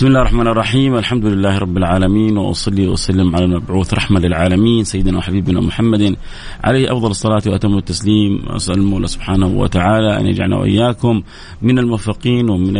[0.00, 0.96] بسم الله الرحمن الرحيم.
[0.96, 6.16] الحمد لله رب العالمين وأصلي وأسلم على المبعوث رحمة للعالمين سيدنا وحبيبنا محمد.
[6.64, 8.42] عليه أفضل الصلاة وأتم التسليم.
[8.48, 11.22] أسأل المولى سبحانه وتعالى أن يجعلنا وإياكم
[11.62, 12.76] من الموفقين ومن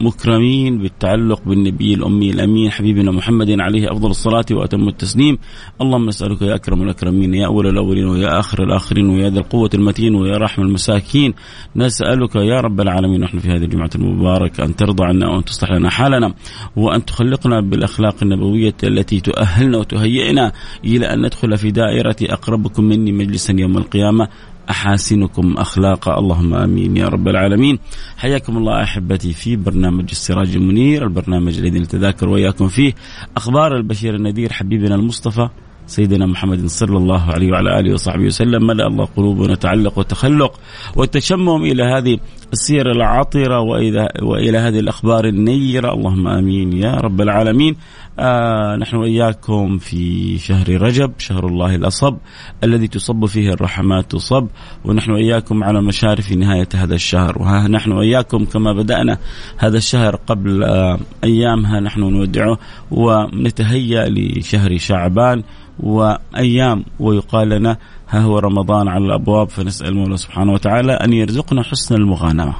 [0.00, 5.38] مكرمين بالتعلق بالنبي الأمي الأمين حبيبنا محمد عليه أفضل الصلاة وأتم التسليم.
[5.80, 10.14] اللهم نسألك يا أكرم الأكرمين يا أول الأولين ويا آخر الآخرين ويا ذا القوة المتين
[10.14, 11.34] ويا رحم المساكين.
[11.76, 15.90] نسألك يا رب العالمين نحن في هذه الجمعة المباركة أن ترضى عنا وأن تصلح لنا
[15.90, 16.34] حالنا
[16.76, 20.52] وأن تخلقنا بالأخلاق النبوية التي تؤهلنا وتهيئنا
[20.84, 24.28] إلى أن ندخل في دائرة أقربكم مني مجلسا يوم القيامة.
[24.70, 27.78] أحاسنكم اخلاقا اللهم آمين يا رب العالمين.
[28.16, 32.92] حياكم الله أحبتي في برنامج السراج المنير البرنامج الذي نتذاكر وإياكم فيه.
[33.36, 35.48] أخبار البشير النذير حبيبنا المصطفى
[35.86, 38.66] سيدنا محمد صلى الله عليه وعلى آله وصحبه وسلم.
[38.66, 40.60] ملأ الله قلوبنا تعلق وتخلق
[40.96, 42.18] والتشمم إلى هذه
[42.52, 45.94] السير العطرة والى وإلى هذه الأخبار النيرة.
[45.94, 47.76] اللهم آمين يا رب العالمين.
[48.18, 52.16] آه نحن وإياكم في شهر رجب شهر الله الأصب
[52.64, 54.46] الذي تصب فيه الرحمات تصب
[54.84, 59.18] ونحن وإياكم على مشارف نهاية هذا الشهر وها نحن وإياكم كما بدأنا
[59.58, 62.58] هذا الشهر قبل آه أيامها نحن نودعه
[62.90, 65.42] ونتهيأ لشهر شعبان
[65.80, 67.76] وأيام ويقال لنا
[68.08, 72.54] ها هو رمضان على الأبواب فنسأل المولى سبحانه وتعالى أن يرزقنا حسن المغانمة.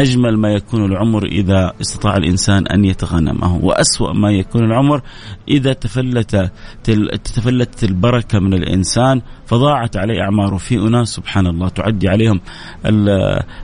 [0.00, 5.02] أجمل ما يكون العمر إذا استطاع الإنسان أن يتغنمه وأسوأ ما يكون العمر
[5.48, 6.50] إذا تفلت
[7.24, 10.56] تفلتت البركة من الإنسان فضاعت عليه أعماره.
[10.56, 12.40] في أناس سبحان الله تعدي عليهم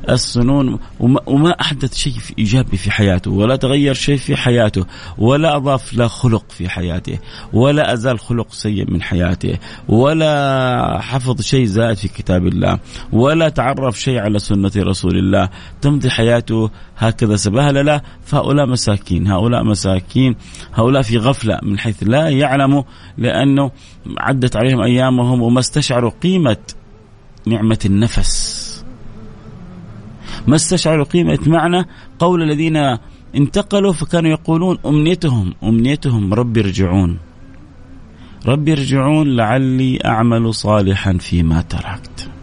[0.09, 0.79] السنون
[1.27, 4.85] وما أحدث شيء إيجابي في حياته ولا تغير شيء في حياته
[5.19, 7.19] ولا أضاف لا خلق في حياته
[7.53, 12.79] ولا أزال خلق سيء من حياته ولا حفظ شيء زائد في كتاب الله
[13.13, 15.49] ولا تعرف شيء على سنة رسول الله.
[15.81, 20.37] تمضي حياته حياته هكذا سبهلله فهؤلاء مساكين هؤلاء مساكين
[20.75, 22.83] هؤلاء في غفلة من حيث لا يعلموا
[23.19, 23.71] لأنه
[24.19, 26.57] عدت عليهم أيامهم وما استشعروا قيمة
[27.47, 28.67] نعمة النفس.
[30.47, 31.85] ما استشعروا قيمة معنى
[32.19, 32.77] قول الذين
[33.37, 37.19] انتقلوا فكانوا يقولون أمنيتهم أمنيتهم ربي ارجعون.
[38.47, 42.36] ربي ارجعون لعلي أعمل صالحا فيما تركت.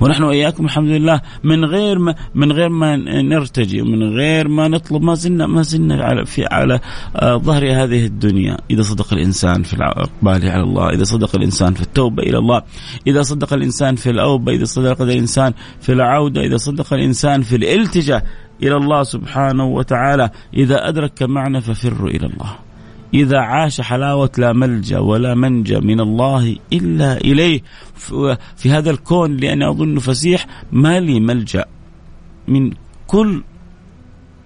[0.00, 5.02] ونحن وإياكم الحمد لله من غير ما من غير ما نرتجي ومن غير ما نطلب
[5.02, 6.80] ما زلنا ما زلنا على في على
[7.16, 8.56] آه، ظهر هذه الدنيا.
[8.70, 12.62] إذا صدق الإنسان في الاقبال على الله إذا صدق الإنسان في التوبة إلى الله
[13.06, 18.26] إذا صدق الإنسان في الأوبة إذا صدق الإنسان في العودة إذا صدق الإنسان في الالتجاء
[18.62, 22.69] إلى الله سبحانه وتعالى إذا أدرك معنى ففروا إلى الله.
[23.14, 27.62] إذا عاش حلاوة لا ملجأ ولا منجأ من الله إلا إليه.
[28.56, 31.64] في هذا الكون لأني أظن فسيح ما لي ملجأ
[32.48, 32.72] من
[33.06, 33.42] كل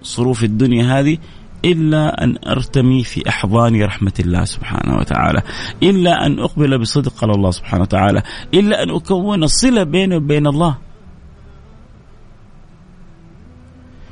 [0.01, 1.17] صروف الدنيا هذه
[1.65, 5.41] إلا أن أرتمي في أحضان رحمة الله سبحانه وتعالى
[5.83, 8.23] إلا أن أقبل بصدق على الله سبحانه وتعالى
[8.53, 10.77] إلا أن أكون صلة بيني وبين الله.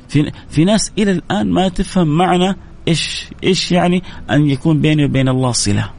[0.08, 2.56] في, في ناس إلى الآن ما تفهم معنى
[2.88, 5.90] إيش إيش يعني أن يكون بيني وبين الله صلة؟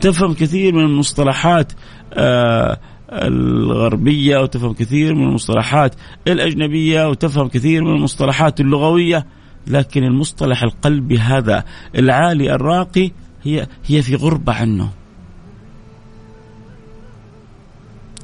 [0.00, 1.72] تفهم كثير من المصطلحات
[2.14, 2.78] آه
[3.12, 5.94] الغربية وتفهم كثير من المصطلحات
[6.28, 9.26] الأجنبية وتفهم كثير من المصطلحات اللغوية
[9.66, 11.64] لكن المصطلح القلبي هذا
[11.94, 13.10] العالي الراقي
[13.42, 14.90] هي هي في غربة عنه.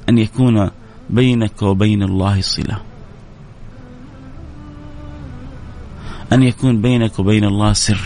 [0.08, 0.70] أن يكون
[1.10, 2.91] بينك وبين الله صلة.
[6.32, 8.00] أن يكون بينك وبين الله سر.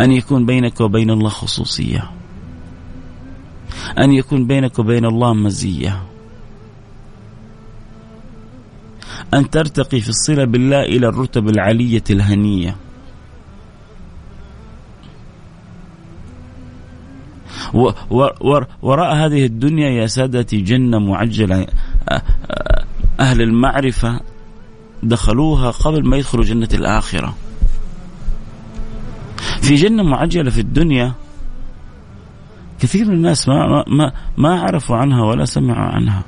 [0.00, 2.10] أن يكون بينك وبين الله خصوصية.
[3.98, 6.02] أن يكون بينك وبين الله مزية.
[9.34, 12.76] أن ترتقي في الصلة بالله إلى الرتب العلية الهنية.
[18.82, 21.66] وراء هذه الدنيا يا سادتي جنة معجلة.
[23.20, 24.20] أهل المعرفة
[25.02, 27.34] دخلوها قبل ما يدخلوا جنة الآخرة
[29.62, 31.12] في جنة معجلة في الدنيا
[32.80, 36.22] كثير من الناس ما ما ما عرفوا عنها ولا سمعوا عنها.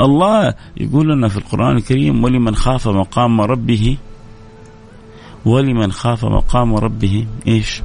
[0.00, 3.96] الله يقول لنا في القرآن الكريم ولمن خاف مقام ربه
[5.44, 7.82] ولمن خاف مقام ربه إيش؟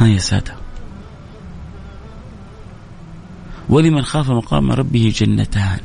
[0.00, 0.57] ها يا سادة
[3.68, 5.78] ولمن خاف مقام ربه جنتان.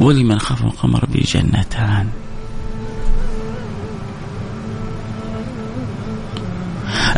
[0.00, 2.08] ولمن خاف مقام ربه جنتان.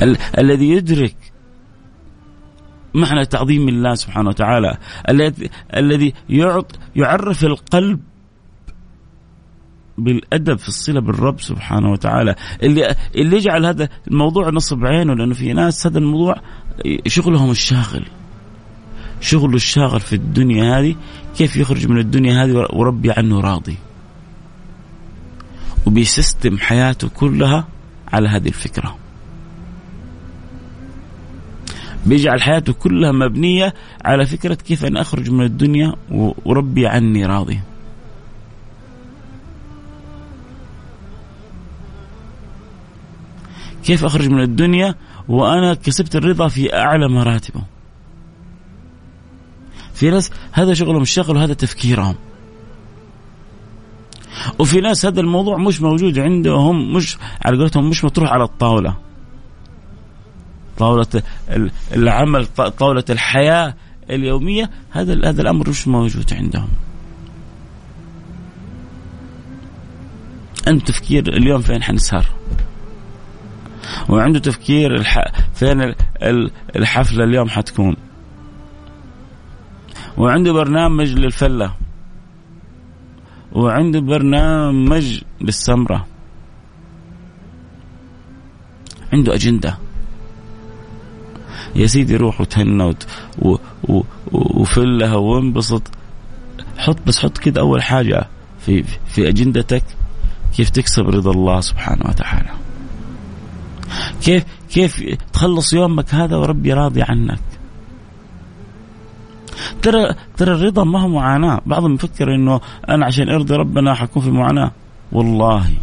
[0.03, 1.17] ال- الذي يدرك
[2.95, 4.77] معنى تعظيم الله سبحانه وتعالى
[5.09, 6.13] الذي الذي
[6.97, 8.01] يعرف القلب
[9.99, 12.35] بالأدب في الصلة بالرب سبحانه وتعالى.
[12.63, 16.37] اللي اللي يجعل هذا الموضوع نصب عينه لأنه في ناس هذا الموضوع
[17.07, 18.07] شغلهم الشاغل.
[19.21, 20.97] شغله الشاغل في الدنيا هذه
[21.37, 23.77] كيف يخرج من الدنيا هذه وربي عنه راضي.
[25.87, 27.69] وبيسيستم حياته كلها
[28.13, 28.97] على هذه الفكرة.
[32.07, 35.93] بيجعل حياته كلها مبنية على فكرة كيف أنا أخرج من الدنيا
[36.45, 37.61] وربي عني راضي.
[43.85, 44.95] كيف أخرج من الدنيا؟
[45.29, 47.63] وأنا كسبت الرضا في أعلى مراتبه.
[49.95, 52.15] في ناس هذا شغلهم الشغل وهذا تفكيرهم.
[54.59, 58.97] وفي ناس هذا الموضوع مش موجود عندهم مش على قولتهم مش مطروح على الطاولة.
[60.79, 61.07] طاولة
[61.93, 62.47] العمل
[62.79, 63.75] طاولة الحياة
[64.11, 66.69] اليومية هذا هذا الأمر مش موجود عندهم.
[70.69, 72.27] أنت تفكير اليوم فين حنسهر؟
[74.09, 75.25] وعنده تفكير الح...
[75.55, 75.95] فين
[76.77, 77.97] الحفلة اليوم حتكون.
[80.17, 81.75] وعنده برنامج للفلة.
[83.53, 86.07] وعنده برنامج للسمرة.
[89.13, 89.79] عنده أجندة.
[91.77, 93.07] يا سيدي روح وتهنى وت...
[93.39, 93.57] و...
[93.89, 94.03] و...
[94.33, 95.83] وفلها وانبسط.
[96.79, 98.27] حط بس حط كده أول حاجة
[98.61, 99.83] في في أجندتك
[100.57, 102.66] كيف تكسب رضا الله سبحانه وتعالى.
[104.27, 107.41] كيف كيف تخلص يومك هذا وربي راضي عنك.
[109.83, 111.61] ترى ترى الرضا ما هو معاناة.
[111.67, 114.73] بعضهم يفكر إنه أنا عشان أرضي ربنا حكون في معاناة.
[115.13, 115.75] والله.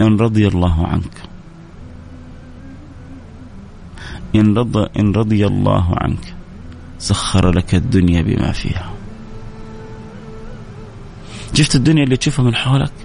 [0.00, 1.16] إن رضي الله عنك.
[4.34, 6.34] إن رضى إن رضي الله عنك.
[6.98, 8.90] سخر لك الدنيا بما فيها.
[11.54, 13.03] شفت الدنيا اللي تشوفها من حولك؟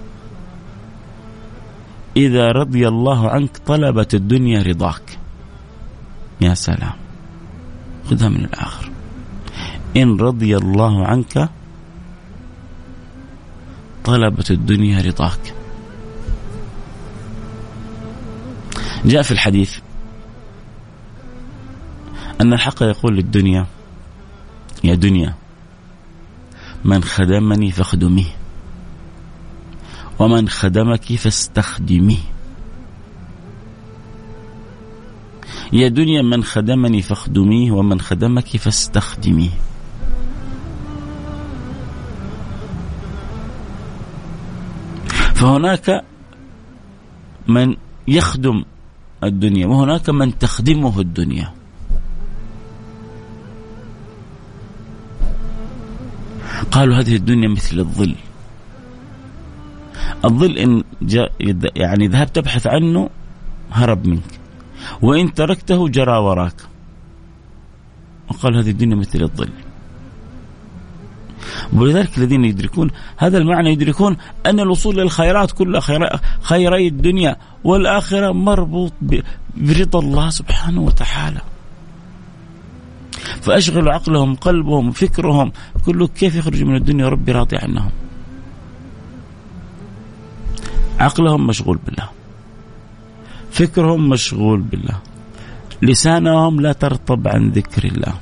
[2.20, 5.20] إذا رضي الله عنك طلبت الدنيا رضاك.
[6.42, 6.94] يا سلام.
[8.10, 8.92] خذها من الآخر.
[9.98, 11.50] إن رضي الله عنك
[14.04, 15.54] طلبت الدنيا رضاك.
[19.06, 19.80] جاء في الحديث
[22.42, 23.66] أن الحق يقول للدنيا
[24.84, 25.34] يا دنيا
[26.84, 28.39] من خدمني فاخدميه.
[30.20, 32.40] ومن خدمك فاستخدميه
[35.74, 39.50] يا دنيا من خدمني فاخدميه ومن خدمك فاستخدميه.
[45.34, 46.04] فهناك
[47.48, 47.76] من
[48.08, 48.64] يخدم
[49.24, 51.54] الدنيا وهناك من تخدمه الدنيا.
[56.72, 58.16] قالوا هذه الدنيا مثل الظل.
[60.26, 61.32] الظل إن جاء
[61.76, 63.10] يعني ذهبت تبحث عنه
[63.72, 64.40] هرب منك.
[65.02, 66.56] وإن تركته جرى وراك.
[68.30, 69.50] وقال هذه الدنيا مثل الظل.
[71.74, 78.94] ولذلك الذين يدركون هذا المعنى يدركون أن الوصول للخيرات كلها خيري الدنيا والآخرة مربوط
[79.58, 81.42] برضا الله سبحانه وتعالى.
[83.42, 85.52] فأشغلوا عقلهم قلبهم فكرهم.
[85.86, 87.92] كله كيف يخرجوا من الدنيا ربي راضي عنهم.
[91.00, 92.10] عقلهم مشغول بالله.
[93.52, 95.00] فكرهم مشغول بالله.
[95.82, 98.14] لسانهم لا ترطب عن ذكر الله.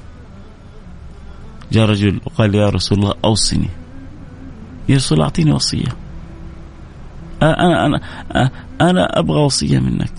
[1.72, 3.70] جاء رجل وقال يا رسول الله أوصني.
[4.90, 5.96] يا رسول الله أعطيني وصية.
[7.42, 8.02] أنا أنا
[8.82, 10.14] أنا أبغى وصية منك.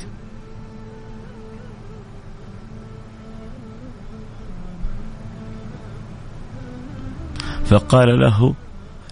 [7.67, 8.55] فقال له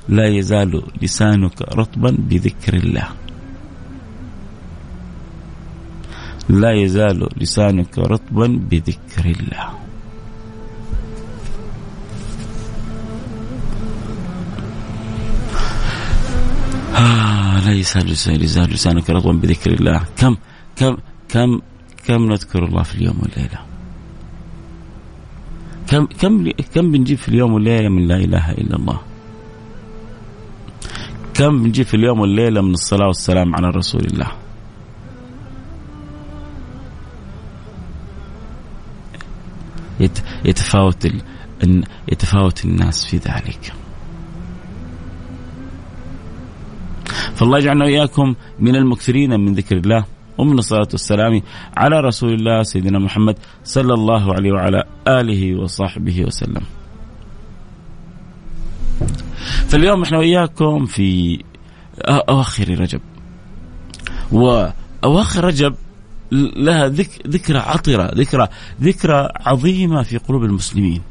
[0.08, 3.08] لا يزال لسانك رطبا بذكر الله.
[6.48, 9.68] لا يزال لسانك رطبا بذكر الله.
[16.96, 20.04] آه لا يزال يزال لسانك رطبا بذكر الله.
[20.16, 20.36] كم
[20.76, 20.96] كم
[21.28, 21.60] كم
[22.06, 23.60] كم نذكر الله في اليوم والليلة؟
[25.88, 29.00] كم كم كم بنجيب في اليوم والليلة من لا إله إلا الله؟
[31.34, 34.45] كم بنجيب في اليوم والليلة من الصلاة والسلام على رسول الله؟
[40.44, 41.08] يتفاوت
[42.12, 43.72] يتفاوت الناس في ذلك.
[47.34, 50.04] فالله يجعلنا وإياكم من المكثرين من ذكر الله
[50.38, 51.42] ومن الصلاة والسلام
[51.76, 56.62] على رسول الله سيدنا محمد صلى الله عليه وعلى آله وصحبه وسلم.
[59.68, 61.40] فاليوم إحنا وإياكم في
[62.08, 63.00] أواخر رجب.
[64.32, 65.74] وأواخر رجب
[66.32, 68.48] لها ذك ذكرى عطرة ذكرى
[68.82, 71.02] ذكرى عظيمة في قلوب المسلمين.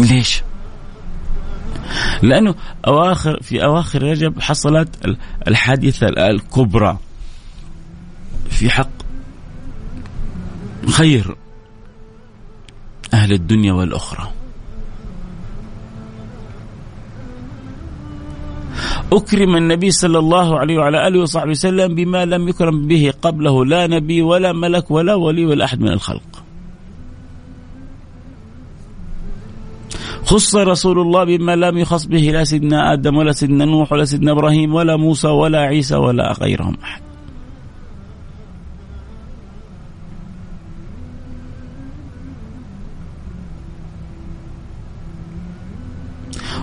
[0.00, 0.42] ليش؟
[2.22, 2.54] لأنه
[2.86, 5.16] أواخر في أواخر رجب حصلت
[5.48, 6.98] الحادثة الكبرى.
[8.50, 8.90] في حق
[10.88, 11.36] خير
[13.14, 14.39] أهل الدنيا والأخرى.
[19.12, 23.86] أكرم النبي صلى الله عليه وعلى آله وصحبه وسلم بما لم يكرم به قبله لا
[23.86, 26.30] نبي ولا ملك ولا ولي ولا أحد من الخلق.
[30.24, 34.32] خص رسول الله بما لم يخص به لا سيدنا آدم ولا سيدنا نوح ولا سيدنا
[34.32, 37.02] إبراهيم ولا موسى ولا عيسى ولا غيرهم أحد.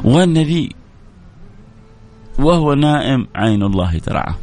[0.04, 0.76] والنبي
[2.40, 4.36] وهو نائم عين الله ترعاه.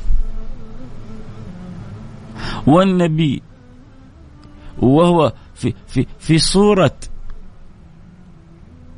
[2.66, 3.42] والنبي
[4.78, 6.96] وهو في في في صورة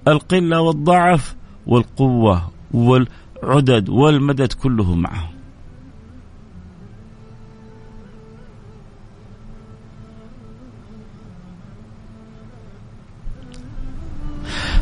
[0.09, 1.37] القلة والضعف
[1.67, 5.31] والقوة والعدد والمدد كله معه.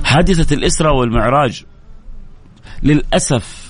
[0.04, 1.64] حادثة الإسراء والمعراج
[2.82, 3.63] للأسف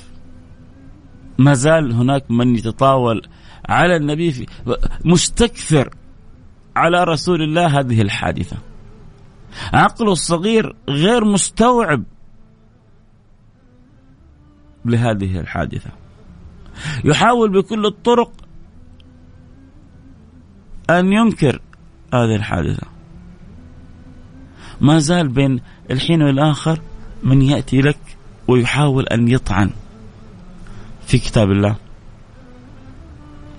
[1.39, 3.23] ما زال هناك من يتطاول
[3.69, 4.47] على النبي في
[5.05, 5.91] مستكثر
[6.77, 8.57] على رسول الله هذه الحادثة.
[9.73, 12.05] عقله الصغير غير مستوعب
[14.85, 15.91] لهذه الحادثة.
[17.05, 18.33] يحاول بكل الطرق
[20.91, 21.61] أن ينكر
[22.15, 22.87] هذه الحادثة.
[24.81, 25.61] ما زال بين
[25.91, 26.81] الحين والآخر
[27.23, 28.17] من يأتي لك
[28.49, 29.71] ويحاول أن يطعن.
[31.07, 31.77] في كتاب الله.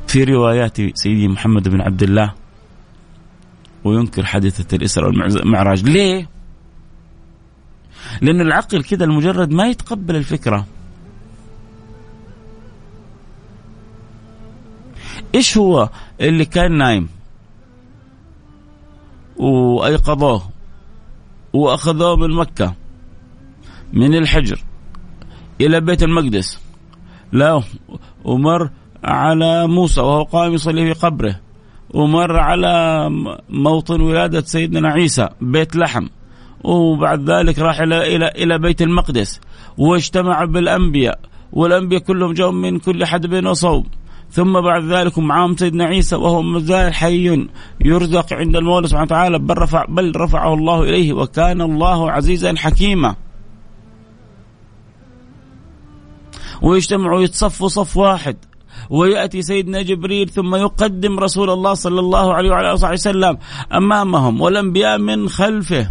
[0.08, 2.34] في روايات سيدي محمد بن عبد الله.
[3.84, 5.84] وينكر حادثة الإسراء والمعراج.
[5.84, 6.30] ليه؟
[8.22, 10.66] لأن العقل كذا المجرد ما يتقبل الفكرة.
[15.36, 15.90] إيش هو
[16.22, 17.10] اللي كان نايم؟
[19.38, 20.50] وأيقظوه.
[21.54, 22.74] وأخذوه من مكة.
[23.94, 24.64] من الحجر.
[25.62, 26.65] إلى بيت المقدس.
[27.36, 27.62] لا
[28.24, 28.70] ومر
[29.04, 31.36] على موسى وهو قائم يصلي في قبره.
[31.94, 33.10] ومر على
[33.50, 36.08] موطن ولادة سيدنا عيسى بيت لحم.
[36.64, 39.42] وبعد ذلك راح إلى إلى إلى بيت المقدس.
[39.78, 41.20] واجتمع بالأنبياء
[41.54, 43.86] والأنبياء كلهم جاءوا من كل حدب وصوب.
[44.32, 47.48] ثم بعد ذلك معهم سيدنا عيسى وهو مازال حي
[47.82, 49.40] يرزق عند المولى سبحانه وتعالى.
[49.40, 53.16] بل رفع بل رفعه الله إليه وكان الله عزيزا حكيما.
[56.62, 58.38] ويجتمعوا يتصفوا صف واحد.
[58.90, 63.38] ويأتي سيدنا جبريل ثم يقدم رسول الله صلى الله عليه وعلى آله وسلم
[63.74, 65.90] أمامهم والأنبياء من خلفه.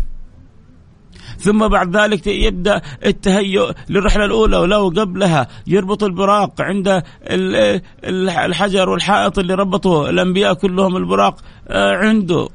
[1.38, 5.48] ثم بعد ذلك يبدا التهيؤ للرحلة الأولى ولو قبلها.
[5.66, 7.02] يربط البراق عند
[8.04, 11.36] الحجر والحائط اللي ربطه الأنبياء كلهم البراق
[11.68, 12.48] آه، عنده.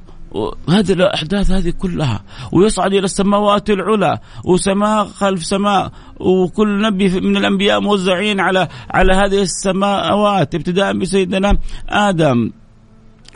[0.70, 7.80] هذه الأحداث هذه كلها ويصعد إلى السماوات العلى وسماء خلف سماء وكل نبي من الأنبياء
[7.80, 11.58] موزعين على على هذه السماوات ابتداء بسيدنا
[11.90, 12.52] آدم.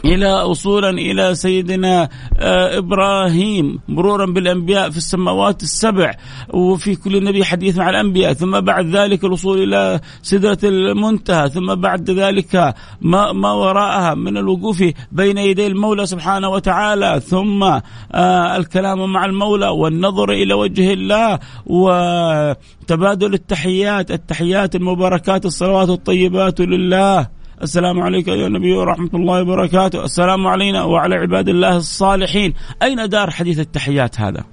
[0.05, 6.11] إلى وصولا إلى سيدنا آه، إبراهيم مرورا بالأنبياء في السماوات السبع
[6.53, 8.33] وفي كل نبي حديث مع الأنبياء.
[8.33, 11.49] ثم بعد ذلك الوصول إلى سدرة المنتهى.
[11.49, 17.21] ثم بعد ذلك ما ما وراءها من الوقوف بين يدي المولى سبحانه وتعالى.
[17.25, 26.61] ثم آه، الكلام مع المولى والنظر إلى وجه الله وتبادل التحيات التحيات المباركات الصلوات الطيبات
[26.61, 27.42] لله.
[27.63, 30.03] السلام عليك أيها النبي ورحمة الله وبركاته.
[30.03, 32.53] السلام علينا وعلى عباد الله الصالحين.
[32.81, 34.43] أين دار حديث التحيات هذا؟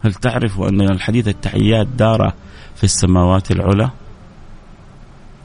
[0.00, 2.32] هل تعرف أن الحديث التحيات دار
[2.74, 3.90] في السماوات العلى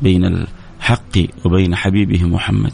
[0.01, 2.73] بين الحق وبين حبيبه محمد؟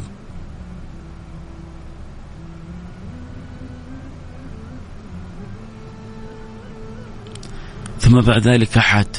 [7.99, 9.17] ثم بعد ذلك حات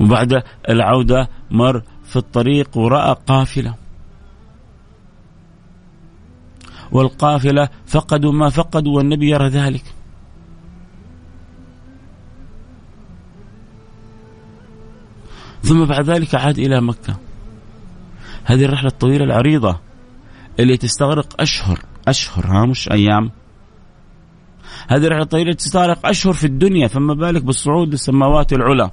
[0.00, 3.74] وبعد العودة مر في الطريق ورأى قافلة.
[6.92, 9.84] والقافلة فقدوا ما فقدوا والنبي يرى ذلك.
[15.62, 17.16] ثم بعد ذلك عاد إلى مكة.
[18.44, 19.80] هذه الرحلة الطويلة العريضة
[20.60, 23.30] اللي تستغرق أشهر أشهر ها مش أيام.
[24.88, 28.90] هذه الرحلة الطويلة تستغرق أشهر في الدنيا فما بالك بالصعود للسماوات العلى.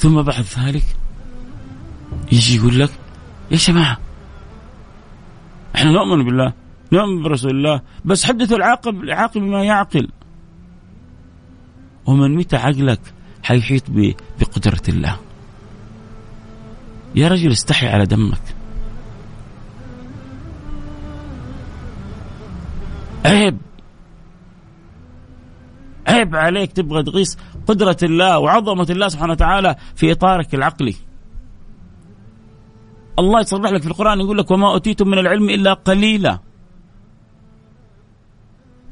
[0.00, 0.84] ثم بعد ذلك
[2.32, 2.90] يجي يقول لك
[3.50, 3.98] يا جماعة
[5.74, 6.52] إحنا نؤمن بالله
[6.92, 10.08] نؤمن برسول الله بس حدثوا العاقل العاقل بما يعقل.
[12.06, 13.00] ومن متى عقلك
[13.42, 13.84] حيحيط
[14.40, 15.16] بقدرة الله؟
[17.14, 18.42] يا رجل استحي على دمك.
[23.24, 23.58] عيب
[26.06, 30.94] عيب عليك تبغى تقيس قدرة الله وعظمة الله سبحانه وتعالى في إطارك العقلي
[33.18, 36.38] الله يصرح لك في القرآن يقول لك وما أوتيتم من العلم إلا قليلا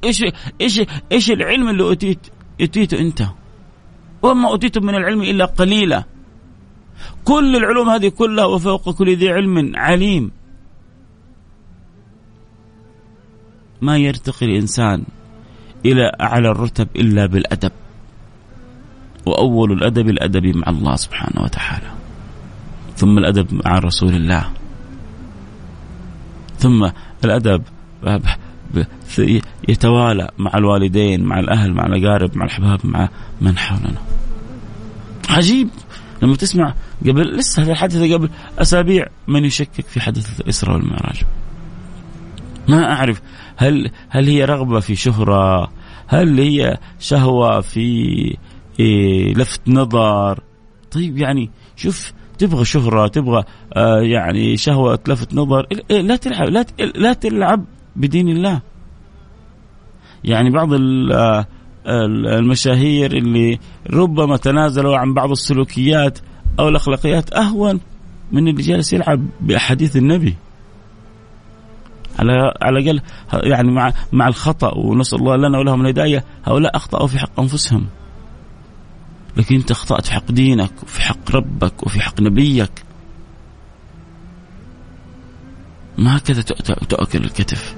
[0.05, 0.25] إيش
[0.61, 2.27] إيش إيش العلم اللي اوتيت
[2.61, 3.23] أوتيته أنت؟
[4.23, 6.05] وما أوتيتم من العلم إلا قليلا.
[7.25, 10.31] كل العلوم هذه كلها وفوق كل ذي علم عليم.
[13.83, 15.05] ما يرتقي الإنسان
[15.87, 17.73] إلى أعلى الرتب إلا بالأدب.
[19.27, 21.91] وأول الأدب الأدب مع الله سبحانه وتعالى.
[22.97, 24.49] ثم الأدب مع رسول الله.
[26.59, 26.91] ثم
[27.25, 27.63] الأدب
[29.69, 33.09] يتوالى مع الوالدين مع الأهل مع الأقارب مع الأحباب مع
[33.41, 33.99] من حولنا.
[35.31, 35.69] عجيب
[36.23, 41.23] لما تسمع قبل لسه هذا الحدث قبل أسابيع من يشكك في حدث الاسراء والمعراج.
[42.69, 43.23] ما أعرف
[43.57, 45.71] هل هل هي رغبة في شهرة
[46.07, 48.37] هل هي شهوة في
[48.81, 50.41] إيه لفت نظر.
[50.91, 55.67] طيب يعني شوف تبغى شهرة تبغى آه يعني شهوة لفت نظر.
[55.91, 57.65] إيه لا تلعب لا لا تلعب
[57.97, 58.61] بدين الله.
[60.25, 60.69] يعني بعض
[61.87, 63.59] المشاهير اللي
[63.91, 66.19] ربما تنازلوا عن بعض السلوكيات
[66.61, 67.81] أو الأخلاقيات أهون
[68.33, 70.37] من اللي جالس يلعب بأحاديث النبي.
[72.19, 73.01] على على الأقل
[73.33, 77.87] يعني مع مع الخطأ ونسأل الله لنا ولهم الهداية هؤلاء أخطأوا في حق أنفسهم.
[79.39, 82.85] لكن انت اخطأت في حق دينك وفي حق ربك وفي حق نبيك.
[85.99, 86.43] ما هكذا
[86.89, 87.77] تؤكل الكتف.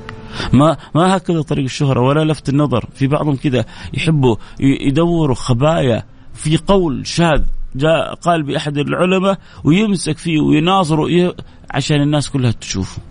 [0.53, 2.89] ما ما هكذا طريق الشهرة ولا لفت النظر.
[2.95, 7.43] في بعضهم كذا يحبوا يدوروا خبايا في قول شاذ
[7.75, 11.35] جاء قال بأحد العلماء ويمسك فيه ويناظره
[11.71, 13.03] عشان الناس كلها تشوفه.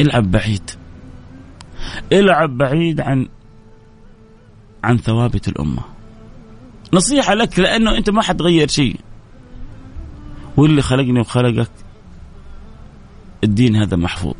[0.00, 0.70] العب بعيد.
[2.12, 3.28] العب بعيد عن
[4.84, 5.95] عن ثوابت الأمة.
[6.92, 8.96] نصيحة لك لأنه أنت ما حتغير شيء.
[10.56, 11.70] واللي خلقني وخلقك
[13.44, 14.34] الدين هذا محفوظ.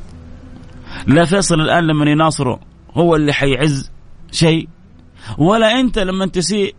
[1.07, 2.61] لا فيصل الآن لما يناصره
[2.95, 3.91] هو اللي حيعز
[4.33, 4.69] شيء
[5.39, 6.75] ولا أنت لما تسيء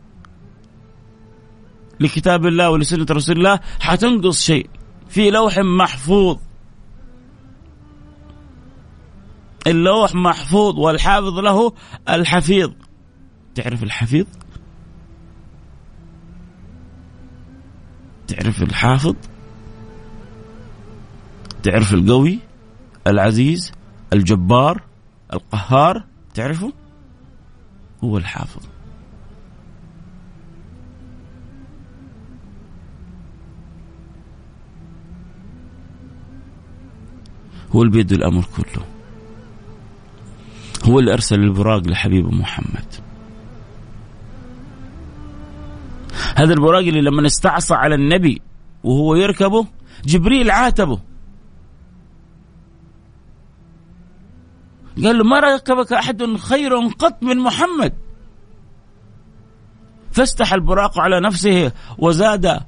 [2.00, 4.70] لكتاب الله ولسنة رسول الله حتنقص شيء.
[5.10, 6.38] في لوح محفوظ.
[9.68, 11.74] اللوح محفوظ والحافظ له
[12.10, 12.72] الحفيظ.
[13.56, 14.26] تعرف الحفيظ؟
[18.28, 19.16] تعرف الحافظ
[21.64, 22.40] تعرف القوي
[23.08, 23.72] العزيز
[24.14, 24.82] الجبار
[25.34, 26.74] القهار تعرفه؟
[28.04, 28.62] هو الحافظ.
[37.72, 38.86] هو اللي الأمر كله.
[40.84, 43.07] هو اللي ارسل البراق لحبيبه محمد.
[46.36, 48.42] هذا البراق اللي لما استعصى على النبي
[48.84, 49.68] وهو يركبه
[50.06, 51.00] جبريل عاتبه.
[55.04, 57.94] قال له ما ركبك أحد خير قط من محمد؟
[60.12, 62.60] فاستح البراق على نفسه وزاد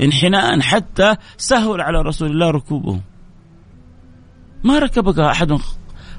[0.00, 3.00] انحناء حتى سهل على رسول الله ركوبه.
[4.64, 5.58] ما ركبك أحد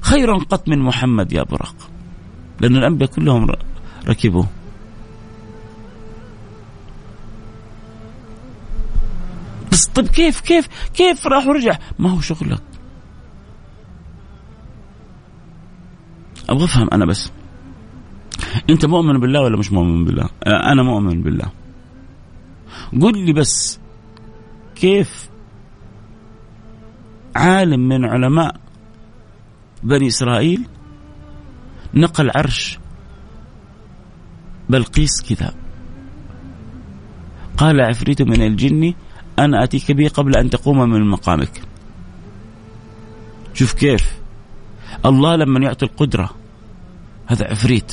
[0.00, 1.76] خير قط من محمد يا براق؟
[2.60, 3.46] لأن الأنبياء كلهم
[4.08, 4.44] ركبوا
[9.72, 12.62] بس طيب كيف كيف كيف راح ورجع؟ ما هو شغلك.
[16.48, 17.32] أبغى أفهم أنا بس.
[18.70, 21.52] أنت مؤمن بالله ولا مش مؤمن بالله؟ أنا مؤمن بالله.
[23.02, 23.78] قل لي بس
[24.74, 25.28] كيف
[27.36, 28.60] عالم من علماء
[29.82, 30.66] بني إسرائيل
[31.94, 32.78] نقل عرش
[34.68, 35.54] بلقيس كذا؟
[37.56, 38.94] قال عفريت من الجن
[39.38, 41.62] أنا أتيك به قبل أن تقوم من مقامك.
[43.54, 44.18] شوف كيف.
[45.06, 46.30] الله لما يعطي القدرة
[47.26, 47.92] هذا عفريت.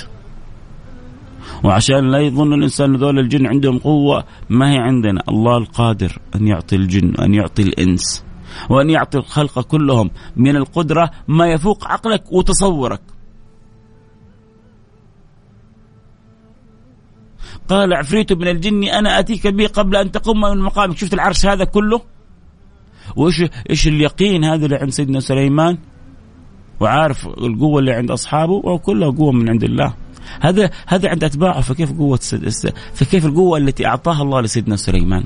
[1.63, 5.23] وعشان لا يظن الإنسان ذول الجن عندهم قوة ما هي عندنا.
[5.29, 8.23] الله القادر أن يعطي الجن وأن يعطي الإنس.
[8.69, 10.11] وأن يعطي الخلق كلهم.
[10.35, 13.01] من القدرة ما يفوق عقلك وتصورك.
[17.69, 20.97] قال عفريت من الجن أنا أتيك به قبل أن تقوم من مقامك.
[20.97, 22.01] شفت العرش هذا كله؟
[23.15, 25.77] وإيش إيش اليقين هذا اللي عند سيدنا سليمان؟
[26.79, 29.93] وعارف القوة اللي عند أصحابه وكلها قوة من عند الله.
[30.41, 32.19] هذا هذا عند أتباعه فكيف قوة
[32.93, 35.23] فكيف القوة التي أعطاها الله لسيدنا سليمان؟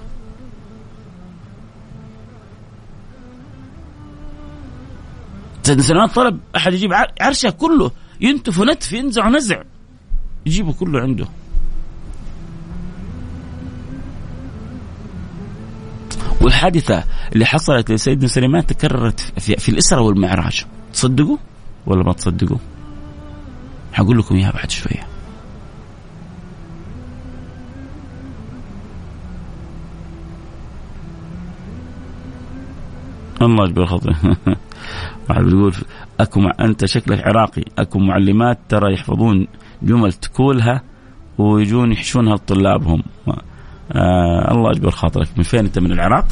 [5.63, 6.89] سيدنا سليمان طلب أحد يجيب
[7.21, 7.91] عرشه كله.
[8.21, 9.61] ينتف ونتف ينزع ونزع.
[10.45, 11.27] يجيبه كله عنده.
[16.41, 20.65] والحادثة اللي حصلت لسيدنا سليمان تكررت في, في الإسرة والمعراج.
[20.93, 21.37] تصدقوا
[21.85, 22.57] ولا ما تصدقوا؟
[23.93, 25.07] حقول لكم إياها بعد شوية.
[33.41, 34.09] الله يجبر خطي
[35.29, 35.73] واحد بيقول
[36.19, 37.63] أكو أنت شكلك عراقي.
[37.77, 39.47] أكو معلمات ترى يحفظون
[39.81, 40.81] جمل تقولها
[41.37, 43.03] ويجون يحشونها لطلابهم.
[43.91, 45.27] آه الله يجبر خاطرك.
[45.37, 46.27] من فين انت؟ من العراق.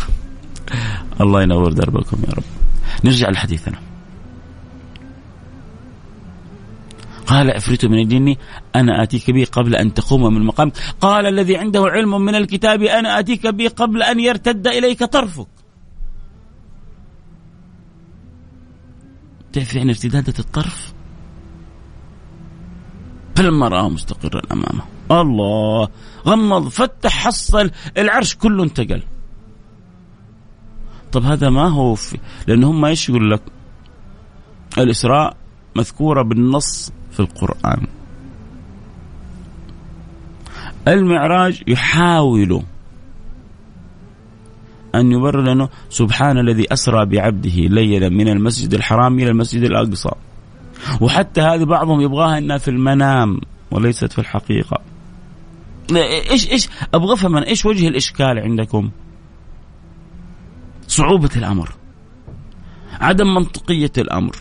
[1.21, 2.43] الله ينور دربكم يا رب.
[3.03, 3.77] نرجع لحديثنا.
[7.27, 8.35] قال عفريت من الجن
[8.75, 13.19] أنا آتيك به قبل أن تقوم من مقام قال الذي عنده علم من الكتاب أنا
[13.19, 15.47] آتيك به قبل أن يرتد إليك طرفك.
[19.53, 20.93] تعرف يعني ارتدادة الطرف؟
[23.35, 24.96] فلما رآه مستقرا أمامه.
[25.11, 25.87] الله.
[26.27, 29.03] غمض فتح حصل العرش كله انتقل.
[31.11, 32.17] طب هذا ما هو في
[32.47, 33.41] لأن هم إيش يقول لك.
[34.77, 35.35] الإسراء
[35.75, 37.87] مذكورة بالنص في القرآن.
[40.87, 42.61] المعراج يحاول
[44.95, 50.11] أن يبرر لأنه سبحان الذي أسرى بعبده ليلا من المسجد الحرام إلى المسجد الأقصى.
[51.01, 53.39] وحتى هذه بعضهم يبغاها إنها في المنام
[53.71, 54.81] وليست في الحقيقة.
[55.95, 58.89] إيش إيش أبغى أفهم إيش وجه الإشكال عندكم؟
[60.87, 61.71] صعوبة الأمر
[62.91, 64.35] عدم منطقية الأمر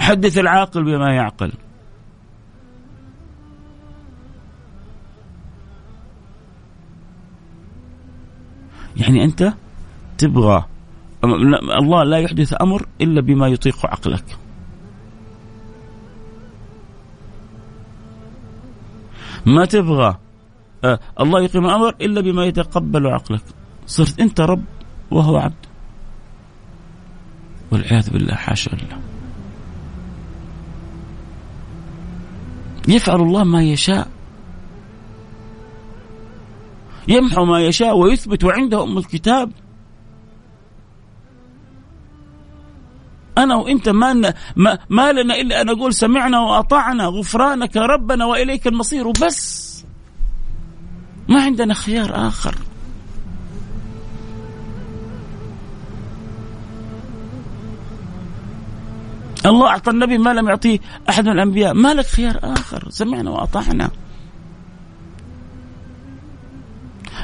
[0.00, 1.52] حدث العاقل بما يعقل
[8.96, 9.52] يعني أنت
[10.18, 10.64] تبغى
[11.78, 14.24] الله لا يحدث أمر إلا بما يطيق عقلك.
[19.48, 20.18] ما تبغى
[20.84, 23.42] آه الله يقيم أمر إلا بما يتقبل عقلك.
[23.86, 24.64] صرت أنت رب
[25.10, 25.66] وهو عبد.
[27.72, 28.98] والعياذ بالله حاشا لله.
[32.88, 34.08] يفعل الله ما يشاء
[37.08, 39.52] يمحو ما يشاء ويثبت وعنده أم الكتاب
[43.38, 49.06] أنا وإنت ما ما, ما لنا إلا أن نقول سمعنا وأطعنا غفرانك ربنا وإليك المصير
[49.06, 49.68] وبس.
[51.28, 52.54] ما عندنا خيار آخر.
[59.46, 61.74] الله أعطى النبي ما لم يعطيه أحد من الأنبياء.
[61.74, 63.90] ما لك خيار آخر؟ سمعنا وأطعنا.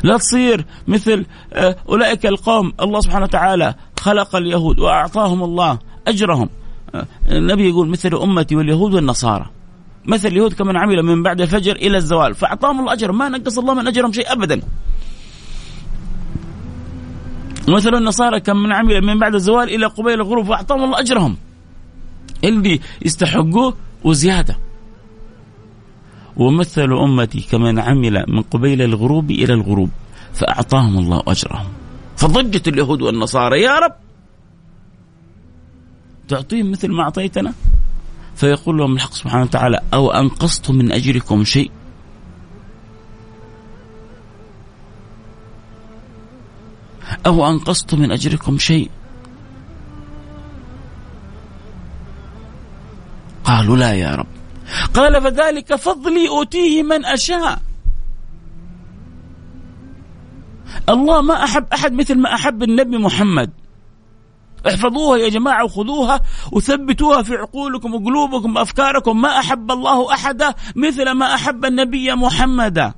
[0.05, 2.72] لا تصير مثل آه، أولئك القوم.
[2.81, 5.79] الله سبحانه وتعالى خلق اليهود وأعطاهم الله.
[6.09, 6.49] أجرهم.
[7.31, 9.51] النبي يقول مثل أمتي واليهود والنصارى.
[10.05, 12.35] مثل اليهود كمن عمل من بعد الفجر إلى الزوال.
[12.35, 14.61] فأعطاهم الله اجر ما نقص الله من أجرهم شيء ابدا.
[17.69, 20.47] مثل النصارى كم من عمل من بعد الزوال إلى قبيل الغروب.
[20.47, 21.37] فأعطاهم الله أجرهم.
[22.45, 24.57] اللي يستحقوه وزيادة.
[26.37, 29.90] ومثل أمتي كمن عمل من قبيل الغروب إلى الغروب.
[30.33, 31.67] فأعطاهم الله أجرهم.
[32.17, 33.62] فضجت اليهود والنصارى.
[33.62, 34.04] يا رب!
[36.29, 37.53] تعطيهم مثل ما أعطيتنا؟
[38.37, 41.71] فيقول لهم الحق سبحانه وتعالى أو أنقصت من أجركم شيء؟
[47.27, 48.91] أو أنقصت من أجركم شيء؟
[53.45, 54.27] قالوا لا يا رب.
[54.95, 57.63] قال فذلك فضلي أوتيه من أشاء.
[60.89, 63.51] الله ما أحب أحد مثل ما أحب النبي محمد.
[64.68, 66.20] احفظوها يا جماعة وخذوها
[66.53, 69.20] وثبتوها في عقولكم وقلوبكم وأفكاركم.
[69.20, 72.94] ما أحب الله أحدا مثل ما أحب النبي محمدا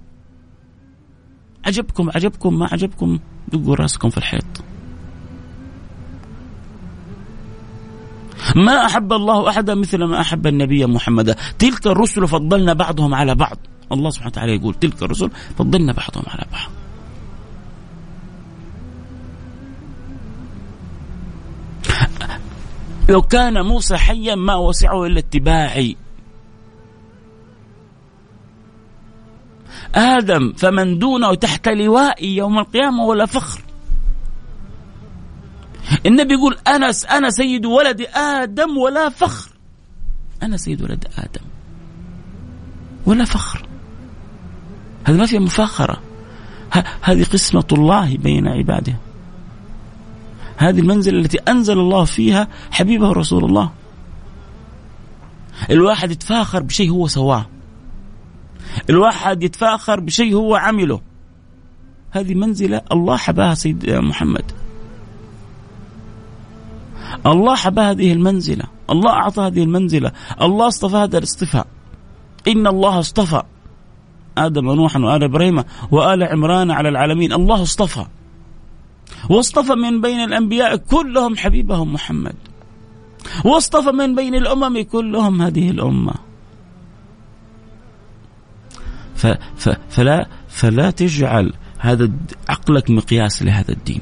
[1.66, 4.44] عجبكم عجبكم ما عجبكم؟ دقوا راسكم في الحيط.
[8.56, 13.58] ما أحب الله أحدا مثل ما أحب النبي محمدا تلك الرسل فضلنا بعضهم على بعض.
[13.92, 16.85] الله سبحانه وتعالى يقول تلك الرسل فضلنا بعضهم على بعض.
[23.08, 25.96] لو كان موسى حيا ما وسعه إلا اتباعي.
[29.94, 33.62] آدم فمن دونه تحت لوائي يوم القيامة ولا فخر.
[36.06, 39.50] النبي يقول أنا أنا سيد ولد آدم ولا فخر.
[40.42, 41.44] أنا سيد ولد آدم
[43.06, 43.68] ولا فخر.
[45.04, 46.02] هذا ما فيها مفاخرة.
[47.02, 48.96] هذه قسمة الله بين عباده.
[50.56, 53.70] هذه المنزلة التي أنزل الله فيها حبيبه رسول الله.
[55.70, 57.46] الواحد يتفاخر بشيء هو سواه.
[58.90, 61.00] الواحد يتفاخر بشيء هو عمله.
[62.10, 64.52] هذه منزلة الله حباها سيد محمد.
[67.26, 68.64] الله حبى هذه المنزلة.
[68.90, 70.12] الله أعطى هذه المنزلة.
[70.42, 71.66] الله اصطفى هذا الاصطفاء.
[72.48, 73.42] إن الله اصطفى.
[74.38, 77.32] آدم ونوحا وآل إبراهيم وآل عمران على العالمين.
[77.32, 78.06] الله اصطفى.
[79.30, 82.34] واصطفى من بين الأنبياء كلهم حبيبهم محمد.
[83.44, 86.14] واصطفى من بين الأمم كلهم هذه الأمة.
[89.14, 89.26] ف
[89.56, 92.10] ف فلا فلا تجعل هذا
[92.48, 94.00] عقلك مقياس لهذا الدين.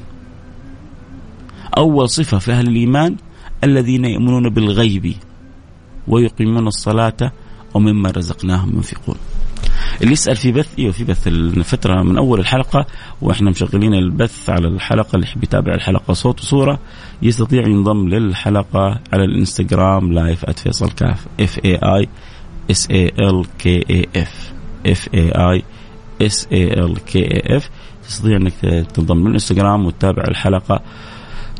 [1.77, 3.15] أول صفة في أهل الإيمان
[3.63, 5.15] الذين يؤمنون بالغيب
[6.07, 7.31] ويقيمون الصلاة
[7.73, 9.15] ومما رزقناهم ينفقون.
[10.01, 12.85] اللي يسأل في بث إيوه في بث الفترة من أول الحلقة
[13.21, 16.79] وإحنا مشغلين البث على الحلقة اللي يحب يتابع الحلقة صوت وصورة
[17.21, 22.07] يستطيع ينضم للحلقة على الإنستغرام live @فيصل كاف F A I
[22.71, 24.53] S A L K A F
[24.85, 25.63] F A I
[26.21, 27.69] S A L K A F
[28.07, 28.53] تستطيع إنك
[28.93, 30.81] تنضم للإنستغرام وتتابع الحلقة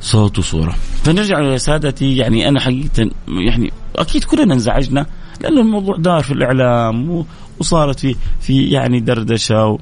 [0.01, 0.75] صوت وصورة.
[1.03, 5.05] فنرجع يا سادتي يعني أنا حقيقة يعني أكيد كلنا انزعجنا
[5.41, 7.25] لأن الموضوع دار في الإعلام
[7.59, 9.77] وصارت في في يعني دردشة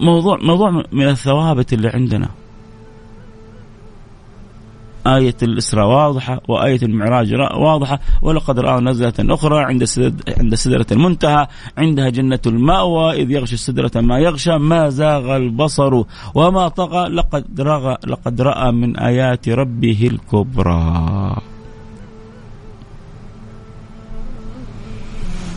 [0.00, 2.28] موضوع موضوع من الثوابت اللي عندنا.
[5.06, 8.00] آية الإسراء واضحة وآية المعراج واضحة.
[8.22, 9.84] ولقد رأى نزلة أخرى عند
[10.38, 11.46] عند سدرة المنتهى.
[11.78, 13.22] عندها جنة المأوى.
[13.22, 16.02] إذ يغشى السدرة ما يغشى ما زاغ البصر
[16.34, 17.08] وما طغى.
[17.08, 21.36] لقد رغى لقد رأى من آيات ربه الكبرى.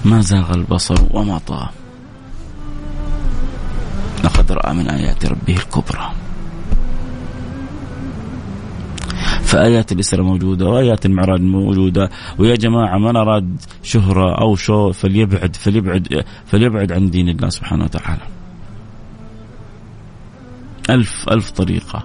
[0.06, 1.70] ما زاغ البصر وما طغى.
[4.24, 6.12] لقد رأى من آيات ربه الكبرى.
[9.41, 12.10] فآيات الإسراء موجودة وآيات المعراج موجودة.
[12.38, 18.22] ويا جماعة من أراد شهرة أو شو فليبعد فليبعد فليبعد عن دين الله سبحانه وتعالى.
[20.89, 22.04] ألف ألف طريقة.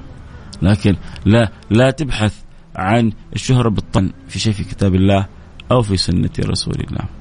[0.62, 2.34] لكن لا لا تبحث
[2.76, 5.26] عن الشهرة بالطن في شيء في كتاب الله
[5.70, 7.19] أو في سنة رسول الله.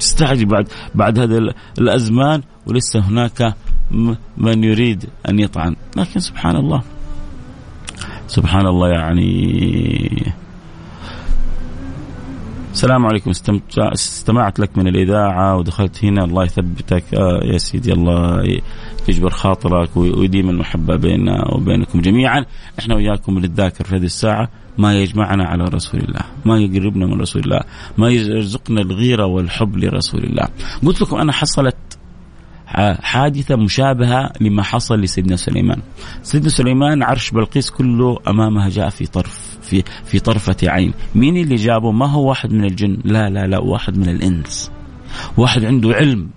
[0.00, 3.54] تستعجب بعد بعد هذه الأزمان ولسه هناك
[4.36, 5.76] من يريد أن يطعن.
[5.96, 6.82] لكن سبحان الله.
[8.26, 10.32] سبحان الله يعني.
[12.72, 13.30] السلام عليكم.
[13.78, 16.24] استمعت لك من الإذاعة ودخلت هنا.
[16.24, 17.04] الله يثبتك.
[17.14, 18.42] آه يا سيدي الله
[19.08, 22.44] يجبر خاطرك ويديم المحبة بيننا وبينكم جميعا.
[22.78, 24.48] إحنا وياكم نتذاكر في هذه الساعة.
[24.78, 27.60] ما يجمعنا على رسول الله ما يقربنا من رسول الله
[27.98, 30.48] ما يرزقنا الغيرة والحب لرسول الله.
[30.86, 31.76] قلت لكم أنا حصلت
[33.00, 35.80] حادثة مشابهة لما حصل لسيدنا سليمان.
[36.22, 40.92] سيدنا سليمان عرش بلقيس كله أمامها جاء في طرف في في طرفة عين.
[41.14, 44.70] مين اللي جابه؟ ما هو واحد من الجن؟ لا لا لا واحد من الإنس.
[45.36, 46.30] واحد عنده علم.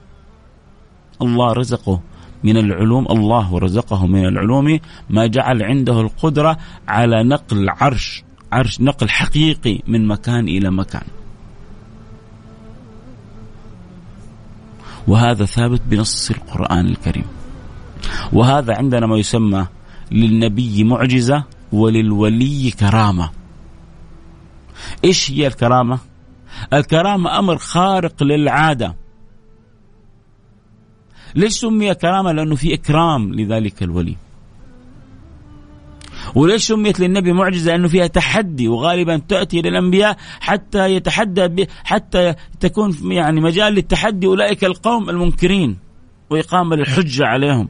[1.21, 2.01] الله رزقه
[2.43, 9.09] من العلوم الله رزقه من العلوم ما جعل عنده القدرة على نقل عرش عرش نقل
[9.09, 11.05] حقيقي من مكان إلى مكان.
[15.07, 17.25] وهذا ثابت بنص القرآن الكريم.
[18.33, 19.67] وهذا عندنا ما يسمى
[20.11, 23.29] للنبي معجزة وللولي كرامة.
[25.05, 25.99] إيش هي الكرامة؟
[26.73, 28.95] الكرامة أمر خارق للعادة.
[31.35, 34.15] ليش سمي كرامة؟ لأنه في إكرام لذلك الولي.
[36.35, 43.41] وليش سميت للنبي معجزة لأنه فيها تحدي وغالبا تأتي للأنبياء حتى يتحدى حتى تكون يعني
[43.41, 45.77] مجال للتحدي أولئك القوم المنكرين
[46.29, 47.67] وإقامة الحجة عليهم.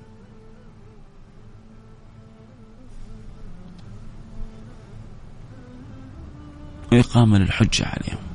[6.92, 8.27] وإقامة للحجة عليهم.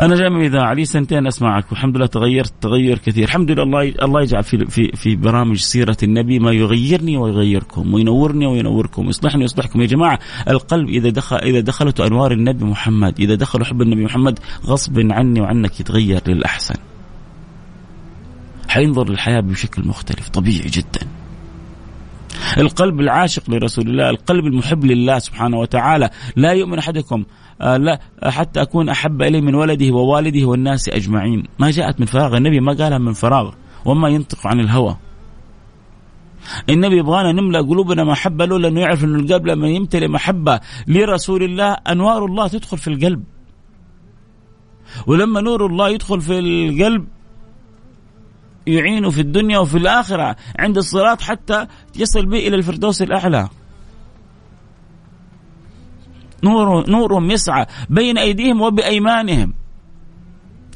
[0.00, 1.72] أنا جاي من الاذاعه لي سنتين أسمعك.
[1.72, 3.24] والحمد لله تغيرت تغير كثير.
[3.24, 8.46] الحمد لله الله الله يجعل في في في برامج سيرة النبي ما يغيرني ويغيركم وينورني
[8.46, 9.06] وينوركم.
[9.06, 13.82] ويصلحني ويصلحكم يا جماعة القلب إذا دخل إذا دخلت أنوار النبي محمد إذا دخل حب
[13.82, 16.74] النبي محمد غصب عني وعنك يتغير للأحسن.
[18.68, 21.08] حينظر للحياة بشكل مختلف طبيعي جدا.
[22.58, 26.10] القلب العاشق لرسول الله القلب المحب لله سبحانه وتعالى.
[26.36, 27.24] لا يؤمن أحدكم
[27.60, 32.60] لا حتى أكون أحب إليه من ولده ووالده والناس أجمعين ما جاءت من فراغ النبي
[32.60, 33.52] ما قالها من فراغ
[33.84, 34.96] وما ينطق عن الهوى
[36.70, 41.72] النبي يبغانا نملأ قلوبنا محبة له لأنه يعرف انه القلب لما يمتلئ محبة لرسول الله
[41.72, 43.24] أنوار الله تدخل في القلب.
[45.06, 47.06] ولما نور الله يدخل في القلب
[48.66, 53.48] يعينه في الدنيا وفي الآخرة عند الصراط حتى يصل به إلى الفردوس الأعلى.
[56.44, 59.54] نور نورهم يسعى بين أيديهم وبأيمانهم.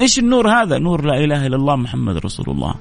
[0.01, 2.75] إيش النور هذا؟ نور لا إله إلا الله محمد رسول الله.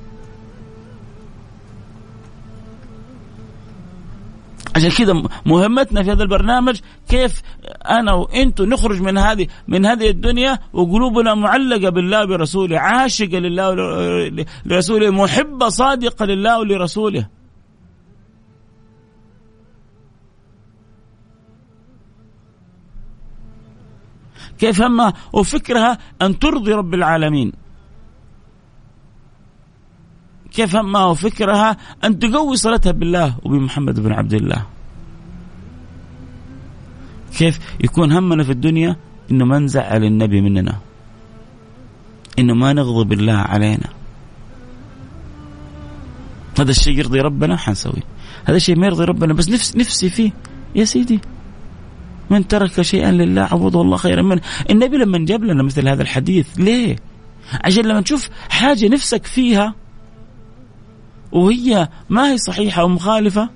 [4.75, 7.41] عشان كذا مهمتنا في هذا البرنامج كيف
[7.89, 15.09] أنا وأنتم نخرج من هذه من هذه الدنيا وقلوبنا معلقة بالله برسوله عاشقة لله ولرسوله
[15.09, 17.34] محبة صادقة لله ولرسوله.
[24.65, 27.53] كيف همها وفكرها أن ترضي رب العالمين.
[30.51, 34.65] كيف همها وفكرها أن تقوي صلتها بالله وبمحمد بن عبد الله.
[37.37, 38.95] كيف؟ يكون همنا في الدنيا
[39.31, 40.79] إنه ما نزعل النبي مننا.
[42.39, 43.89] إنه ما نغضب الله علينا.
[46.59, 48.05] هذا الشيء يرضي ربنا؟ حنسويه.
[48.45, 50.31] هذا الشيء ما يرضي ربنا بس نفس نفسي فيه.
[50.75, 51.19] يا سيدي.
[52.29, 54.41] من ترك شيئا لله عوضه الله خيرا منه.
[54.69, 56.95] النبي لما جاب لنا مثل هذا الحديث ليه؟
[57.63, 59.73] عشان لما تشوف حاجة نفسك فيها
[61.31, 63.49] وهي ما هي صحيحة أو مخالفة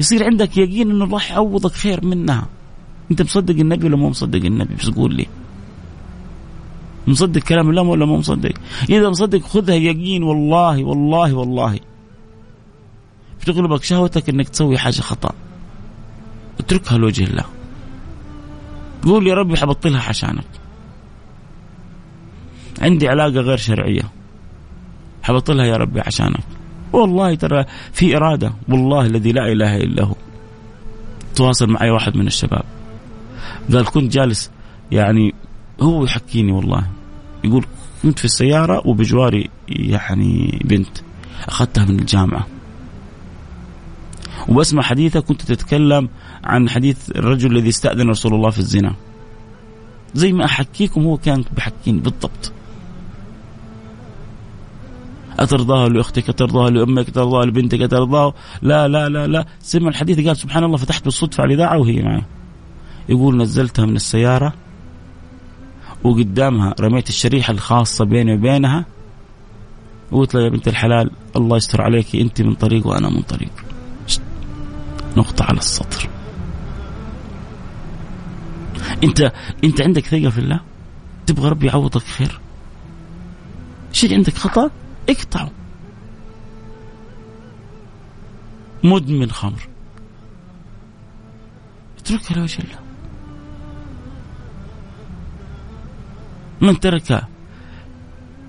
[0.00, 2.48] يصير عندك يقين أن الله يعوضك خير منها.
[3.10, 5.26] أنت مصدق النبي ولا مو مصدق النبي؟ بس قول لي.
[7.06, 8.52] مصدق كلام الله ولا مو مصدق؟
[8.90, 11.80] إذا مصدق خذها يقين والله والله والله.
[13.42, 15.34] بتغلبك شهوتك أنك تسوي حاجة خطأ.
[16.60, 17.44] اتركها لوجه الله.
[19.04, 20.44] قول يا ربي حبطلها عشانك.
[22.82, 24.02] عندي علاقة غير شرعية.
[25.22, 26.44] حبطلها يا ربي عشانك.
[26.92, 28.52] والله ترى في إرادة.
[28.68, 30.14] والله الذي لا إله إلا هو.
[31.34, 32.64] تواصل معي واحد من الشباب.
[33.72, 34.50] قال كنت جالس
[34.92, 35.34] يعني
[35.80, 36.86] هو يحكيني والله.
[37.44, 37.66] يقول
[38.02, 40.98] كنت في السيارة وبجواري يعني بنت.
[41.48, 42.46] أخذتها من الجامعة.
[44.48, 46.08] وبسمع حديثة كنت تتكلم
[46.44, 48.94] عن حديث الرجل الذي استأذن رسول الله في الزنا.
[50.14, 52.52] زي ما أحكيكم هو كان بحكيني بالضبط.
[55.38, 59.46] أترضاه لأختك أترضاه لأمك أترضاه لبنتك أترضاه لا لا لا لا.
[59.60, 62.22] سمع الحديث قال سبحان الله فتحت بالصدفة على الإذاعة وهي معي.
[63.08, 64.52] يقول نزلتها من السيارة
[66.04, 68.84] وقدامها رميت الشريحة الخاصة بيني وبينها
[70.12, 73.63] وقلت لها يا بنت الحلال الله يستر عليك أنت من طريق وأنا من طريق.
[75.16, 76.08] نقطة على السطر.
[79.04, 79.32] أنت
[79.64, 80.60] أنت عندك ثقة في الله؟
[81.26, 82.40] تبغى ربي يعوضك خير؟
[83.92, 84.70] شيء عندك خطأ؟
[85.08, 85.50] اقطعه.
[88.84, 89.68] مدمن خمر
[91.98, 92.78] اتركها لوجه الله.
[96.60, 97.24] من ترك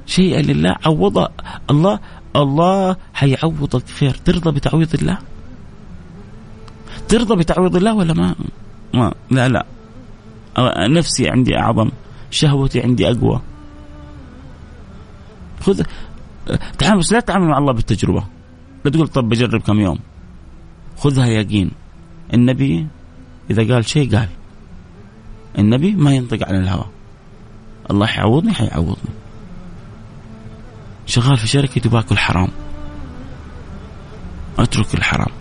[0.06, 1.32] شيئا لله عوض
[1.70, 2.00] الله
[2.36, 4.14] الله حيعوضك خير.
[4.14, 5.18] ترضى بتعويض الله؟
[7.08, 8.36] ترضى بتعويض الله ولا ما,
[8.94, 9.66] ما لا لا.
[10.88, 11.90] نفسي عندي أعظم
[12.32, 13.42] شهوتي عندي أقوى.
[15.62, 15.84] خذ
[16.78, 18.24] تعامل لا تتعامل مع الله بالتجربة.
[18.86, 20.00] لا تقول طب بجرب كم يوم.
[20.98, 21.72] خذها يقين.
[22.34, 22.88] النبي
[23.50, 24.30] إذا قال شيء قال.
[25.58, 26.86] النبي ما ينطق عن الهوى.
[27.92, 29.14] الله حيعوضني حيعوضني.
[31.06, 32.50] شغال في شركة باكل حرام.
[34.60, 35.32] أترك الحرام.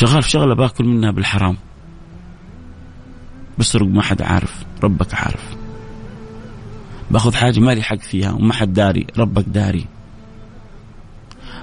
[0.00, 1.56] شغال في شغلة باكل منها بالحرام.
[3.58, 5.56] بسرق ما حد عارف ربك عارف.
[7.10, 9.86] باخذ حاجة مالي حق فيها وما حد داري ربك داري.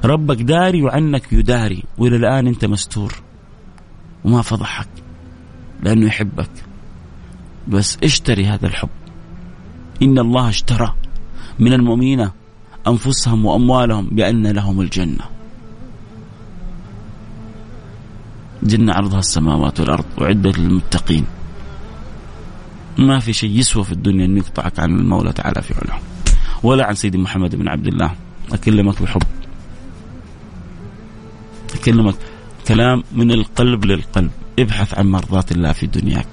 [0.05, 3.13] ربك داري وعنك يداري وإلى الآن أنت مستور.
[4.25, 4.89] وما فضحك
[5.83, 6.51] لأنه يحبك.
[7.67, 8.89] بس اشتري هذا الحب.
[10.01, 10.95] إن الله اشترى
[11.59, 12.29] من المؤمنين
[12.87, 15.36] أنفسهم وأموالهم بأن لهم الجنة.
[18.63, 21.25] جنة عرضها السماوات والأرض وعدة للمتقين.
[22.97, 25.99] ما في شيء يسوى في الدنيا أن يقطعك عن المولى تعالى في علاه
[26.63, 28.11] ولا عن سيدي محمد بن عبد الله.
[28.53, 29.21] أكلمك بحب.
[31.75, 32.15] أكلمك.
[32.67, 34.31] كلام من القلب للقلب.
[34.59, 36.27] ابحث عن مرضات الله في دنياك.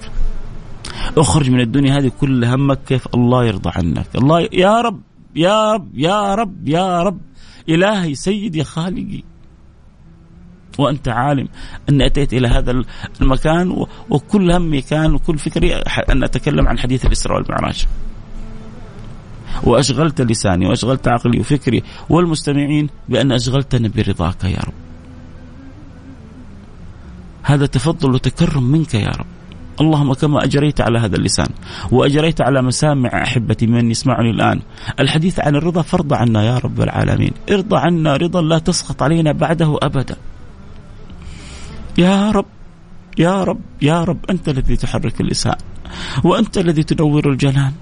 [1.16, 4.06] اخرج من الدنيا هذه كل همك كيف الله يرضى عنك.
[4.14, 5.00] الله يا رب
[5.36, 7.20] يا رب يا رب يا رب.
[7.68, 9.22] إلهي سيدي خالقي.
[10.78, 11.48] وأنت عالم
[11.88, 12.82] أني أتيت إلى هذا
[13.20, 17.86] المكان وكل همي كان وكل فكري أن أتكلم عن حديث الإسراء والمعراج.
[19.62, 24.72] وأشغلت لساني وأشغلت عقلي وفكري والمستمعين بأن أشغلتنا برضاك يا رب.
[27.42, 29.26] هذا تفضل وتكرم منك يا رب.
[29.80, 31.48] اللهم كما أجريت على هذا اللسان
[31.90, 34.60] وأجريت على مسامع أحبتي من يسمعني الآن.
[35.00, 37.32] الحديث عن الرضا فرض عنا يا رب العالمين.
[37.50, 40.16] ارضى عنا رضا لا تسخط علينا بعده أبدا.
[41.98, 42.46] يا رب
[43.18, 45.56] يا رب يا رب أنت الذي تحرك اللسان
[46.24, 47.72] وأنت الذي تنور الجنان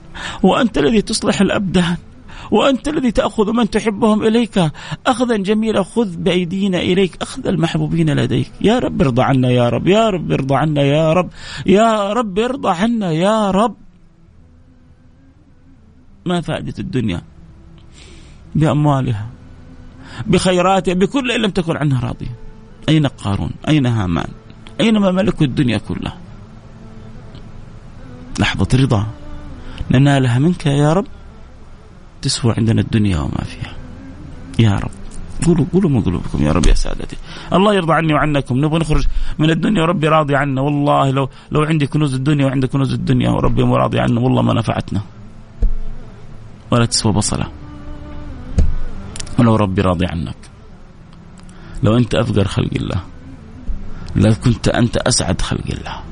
[0.42, 1.96] وأنت الذي تصلح الأبدان
[2.50, 4.72] وأنت الذي تأخذ من تحبهم إليك.
[5.06, 8.50] أخذا جميلا خذ بأيدينا إليك أخذ المحبوبين لديك.
[8.60, 11.30] يا رب ارضى عنا يا رب يا رب ارضى عنا يا رب
[11.66, 13.76] يا رب ارضى عنا يا رب.
[16.26, 17.22] ما فائدة الدنيا
[18.54, 19.26] بأموالها
[20.26, 22.41] بخيراتها بكل إن لم تكن عنها راضية.
[22.92, 24.30] أين قارون؟ أين هامان؟
[24.80, 26.16] أين ما ملك الدنيا كلها
[28.40, 29.06] لحظة رضا
[29.90, 31.06] ننالها منك يا رب.
[32.22, 33.72] تسوى عندنا الدنيا وما فيها.
[34.58, 34.94] يا رب.
[35.46, 37.16] قولوا قولوا من قلوبكم يا رب يا سادتي.
[37.52, 38.64] الله يرضى عني وعنكم.
[38.64, 39.04] نبغى نخرج
[39.38, 39.82] من الدنيا.
[39.82, 40.60] وربي راضي عنا.
[40.60, 44.52] والله لو لو عندي كنوز الدنيا وعندك كنوز الدنيا وربي مو راضي عنا والله ما
[44.54, 45.00] نفعتنا.
[46.70, 47.46] ولا تسوى بصلة.
[49.38, 50.51] ولو ربي راضي عنك.
[51.82, 53.02] لو أنت أفقر خلق الله
[54.16, 56.02] لو كنت أنت أسعد خلق الله.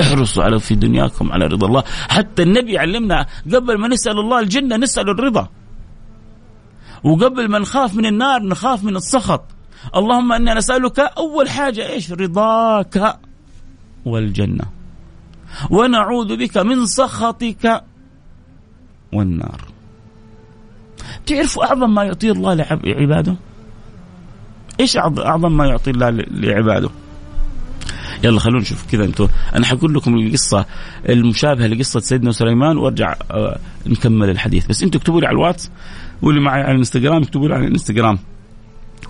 [0.00, 1.84] احرصوا على في دنياكم على رضا الله.
[2.08, 5.48] حتى النبي علمنا قبل ما نسأل الله الجنة نسأل الرضا.
[7.04, 9.44] وقبل ما نخاف من النار نخاف من السخط.
[9.96, 13.18] اللهم أنا نسالك أول حاجة إيش؟ رضاك
[14.04, 14.64] والجنة.
[15.70, 17.84] ونعوذ بك من سخطك
[19.12, 19.77] والنار.
[21.26, 23.36] تعرفوا أعظم ما يعطيه الله لعباده؟
[24.80, 26.90] إيش أعظم ما يعطي الله لعباده؟
[28.24, 30.66] يلا خلونا نشوف كذا أنتم أنا حقول لكم القصة
[31.08, 34.66] المشابهة لقصة سيدنا سليمان وأرجع آه، نكمل الحديث.
[34.66, 35.70] بس أنتم اكتبوا لي على الواتس
[36.22, 38.18] واللي معي على الإنستغرام اكتبوا لي على الإنستغرام.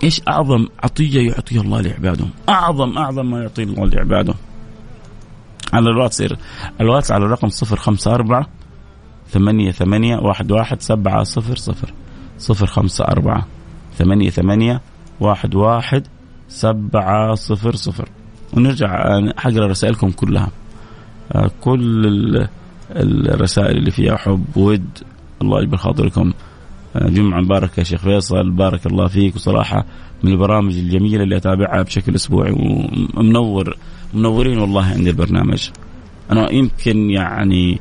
[0.03, 4.33] إيش أعظم عطية يعطيها الله لعباده؟ اعظم أعظم ما يعطيه الله لعباده.
[5.73, 6.23] على الواتس
[6.81, 8.45] الواتس على الرقم 054
[9.31, 11.93] ثمانية ثمانية واحد واحد سبعة صفر صفر.
[12.37, 13.47] صفر خمسة أربعة
[13.97, 14.81] ثمانية ثمانية
[15.19, 16.07] واحد واحد
[16.47, 18.09] سبعة صفر صفر.
[18.53, 20.51] ونرجع حقرأ رسائلكم كلها.
[21.31, 22.47] آه، كل
[22.95, 24.89] الرسائل اللي فيها حب ود
[25.41, 26.33] الله يجبر خاطركم.
[26.95, 29.35] آه، جمعة مباركة يا شيخ فيصل بارك الله فيك.
[29.35, 29.85] وصراحة
[30.23, 33.77] من البرامج الجميلة اللي أتابعها بشكل أسبوعي ومنور
[34.13, 35.69] منورين والله عندي البرنامج.
[36.31, 37.79] أنا يمكن يعني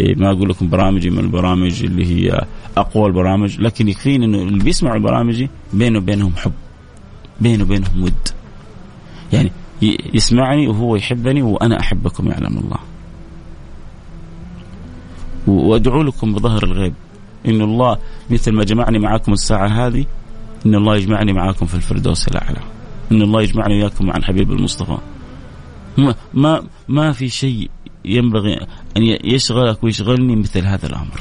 [0.00, 2.40] ما أقول لكم برامجي من البرامج اللي هي
[2.76, 6.52] أقوى البرامج لكن يكفيني أنه اللي بيسمعوا برامجي بينه وبينهم حب
[7.40, 8.28] بينه وبينهم ود.
[9.32, 9.52] يعني
[10.14, 12.78] يسمعني وهو يحبني وأنا أحبكم يعلم الله.
[15.46, 16.94] وأدعو لكم بظهر الغيب.
[17.46, 17.98] إن الله
[18.30, 20.04] مثل ما جمعني معكم الساعة هذه
[20.66, 22.60] إن الله يجمعني معكم في الفردوس الأعلى.
[23.12, 24.98] إن الله يجمعني وياكم مع الحبيب المصطفى.
[25.98, 27.70] ما ما, ما في شيء
[28.04, 28.66] ينبغي
[28.96, 31.20] أن يشغلك ويشغلني مثل هذا الأمر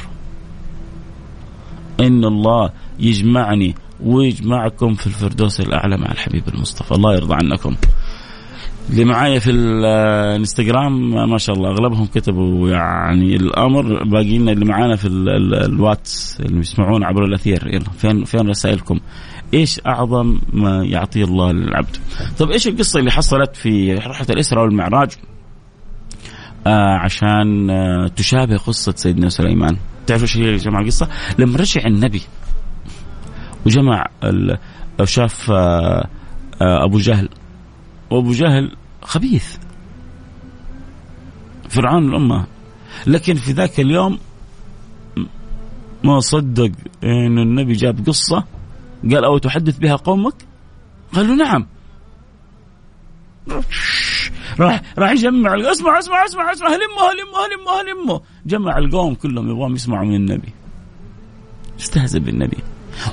[1.99, 7.75] إن الله يجمعني ويجمعكم في الفردوس الأعلى مع الحبيب المصطفى الله يرضى عنكم
[8.89, 14.95] اللي معايا في الانستغرام ما شاء الله أغلبهم كتبوا يعني الأمر باقي لنا اللي معانا
[14.95, 18.99] في الواتس اللي يسمعون عبر الأثير يلا فين فين رسائلكم؟
[19.53, 21.97] إيش أعظم ما يعطيه الله للعبد؟
[22.39, 25.11] طيب إيش القصة اللي حصلت في رحلة الإسراء والمعراج؟
[26.67, 31.09] آه عشان آه تشابه قصة سيدنا سليمان، تعرفوا إيش هي يا جماعة القصة؟
[31.39, 32.21] لما رجع النبي
[33.65, 34.05] وجمع
[35.03, 36.07] شاف آه
[36.61, 37.29] أبو جهل.
[38.11, 39.57] وأبو جهل خبيث.
[41.69, 42.45] فرعون الأمة.
[43.07, 44.19] لكن في ذاك اليوم
[46.03, 46.71] ما صدق
[47.03, 48.43] إن النبي جاب قصة
[49.03, 50.33] قال أو تحدث بها قومك؟
[51.13, 51.65] قالوا نعم.
[54.59, 59.75] راح راح يجمع اسمع اسمع اسمع اسمع هلموا هلموا هلموا هلموا جمع القوم كلهم يبغون
[59.75, 60.49] يسمعوا من النبي.
[61.79, 62.57] استهزأ بالنبي.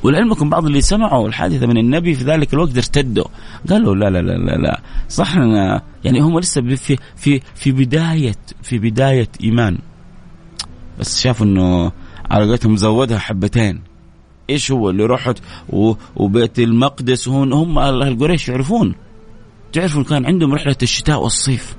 [0.02, 3.24] ولعلمكم بعض اللي سمعوا الحادثة من النبي في ذلك الوقت ارتدوا.
[3.70, 4.80] قالوا لا لا لا لا, لا.
[5.08, 5.36] صح
[6.04, 9.78] يعني هم لسه في في في بداية في بداية إيمان.
[11.00, 11.92] بس شافوا إنه
[12.30, 13.80] على قولتهم زودها حبتين.
[14.50, 15.38] إيش هو اللي رحت
[16.16, 18.94] وبيت المقدس هون؟ هم أهل قريش يعرفون.
[19.74, 21.76] تعرفوا كان عندهم رحلة الشتاء والصيف.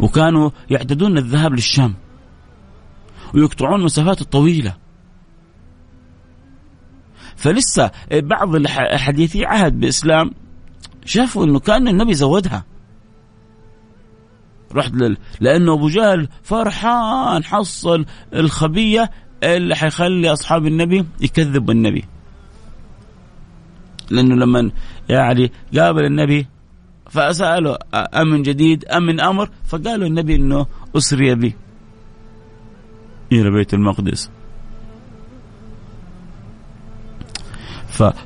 [0.00, 1.94] وكانوا يعتدون الذهاب للشام.
[3.34, 4.76] ويقطعون المسافات الطويله
[7.36, 10.30] فلسه بعض الحديثي عهد بإسلام
[11.04, 12.64] شافوا إنه كان النبي زودها.
[14.74, 15.16] رحت لل...
[15.40, 19.10] لأنه أبو جهل فرحان حصل الخبية
[19.42, 22.04] اللي حيخلي أصحاب النبي يكذبوا النبي.
[24.10, 24.70] لأنه لما
[25.08, 26.46] يعني قابل النبي
[27.10, 31.54] فساله أمن جديد ام من أمر؟ فقالوا النبي إنه أسري بي
[33.32, 34.30] إلى بيت المقدس.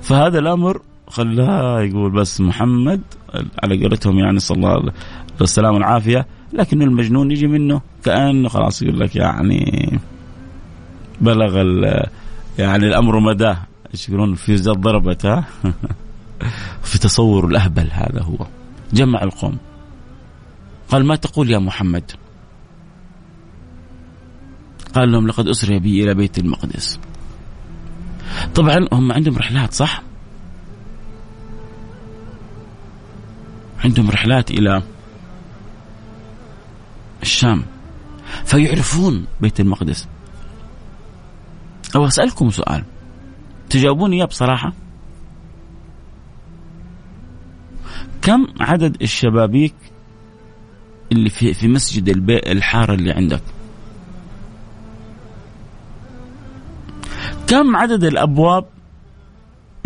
[0.02, 3.00] فهذا الأمر خلاه يقول بس محمد
[3.62, 4.92] على قولتهم يعني صلى الله عليه
[5.40, 9.98] والسلام والعافية لكن المجنون يجي منه كأنه خلاص يقول لك يعني
[11.20, 11.56] بلغ
[12.58, 13.56] يعني الأمر مداه.
[13.92, 15.44] إيش يقولون في زاد ضربت ها
[16.82, 18.46] في تصور الأهبل هذا هو.
[18.92, 19.58] جمع القوم.
[20.88, 22.12] قال ما تقول يا محمد؟
[24.94, 26.98] قال لهم لقد أسري بي إلى بيت المقدس.
[28.54, 30.02] طبعا هم عندهم رحلات صح؟
[33.84, 34.82] عندهم رحلات إلى
[37.22, 37.64] الشام.
[38.44, 40.08] فيعرفون بيت المقدس.
[41.96, 42.84] أو أسألكم سؤال.
[43.72, 44.72] تجاوبوني إياه بصراحة.
[48.22, 49.74] كم عدد الشبابيك
[51.12, 53.42] اللي في في مسجد الحارة اللي عندك؟
[57.46, 58.66] كم عدد الأبواب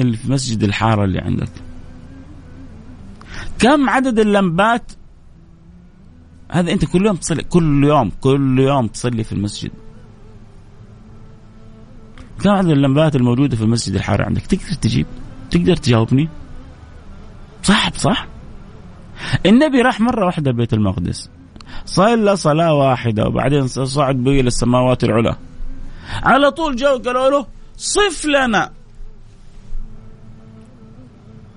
[0.01, 1.51] اللي في مسجد الحارة اللي عندك؟
[3.59, 4.93] كم عدد اللمبات؟
[6.51, 9.70] هذا أنت كل يوم تصلي كل يوم كل يوم تصلي في المسجد.
[12.45, 15.07] عدد اللمبات الموجودة في المسجد الحار عندك تقدر تجيب
[15.51, 16.28] تقدر تجاوبني؟
[17.62, 18.26] صح صح؟
[19.47, 21.30] النبي راح مرة واحدة بيت المقدس
[21.84, 25.37] صلى صلاة واحدة وبعدين صعد به إلى السماوات العلى.
[26.22, 28.72] على طول جو قالوا له صف لنا.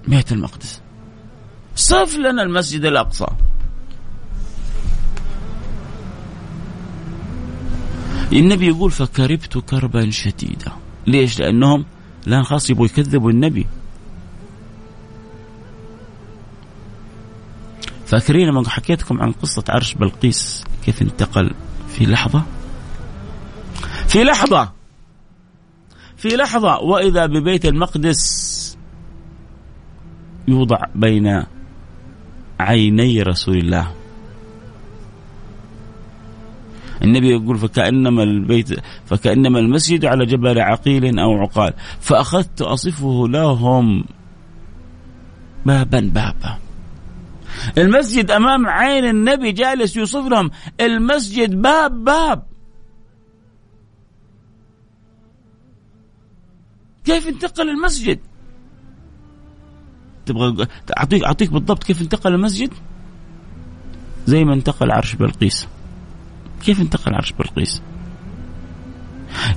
[0.08, 0.82] بيت المقدس.
[1.76, 3.28] صف لنا المسجد الأقصى.
[8.34, 10.72] النبي يقول فكربت كربا شديدا.
[11.08, 11.86] ليش؟ لأنهم
[12.28, 13.68] الآن خلاص يبغوا يكذبوا النبي.
[18.06, 21.52] فاكرين لما حكيت لكم عن قصة عرش بلقيس؟ كيف انتقل؟
[21.88, 22.44] في لحظة؟
[24.08, 24.72] في لحظة!
[26.18, 26.80] في لحظة!
[26.80, 28.78] وإذا ببيت المقدس
[30.48, 31.44] يوضع بين
[32.60, 33.99] عيني رسول الله.
[37.04, 38.70] النبي يقول فكأنما البيت
[39.06, 41.74] فكأنما المسجد على جبل عقيل أو عقال.
[42.00, 44.06] فأخذت أصفه لهم
[45.66, 46.58] بابا بابا.
[47.78, 50.52] المسجد أمام عين النبي جالس يوصف لهم.
[50.82, 52.44] المسجد باب باب.
[57.06, 58.20] كيف انتقل المسجد؟
[60.26, 62.74] تبغى اعطيك أعطيك بالضبط كيف انتقل المسجد؟
[64.26, 65.68] زي ما انتقل عرش بلقيس.
[66.60, 67.82] كيف انتقل عرش بلقيس؟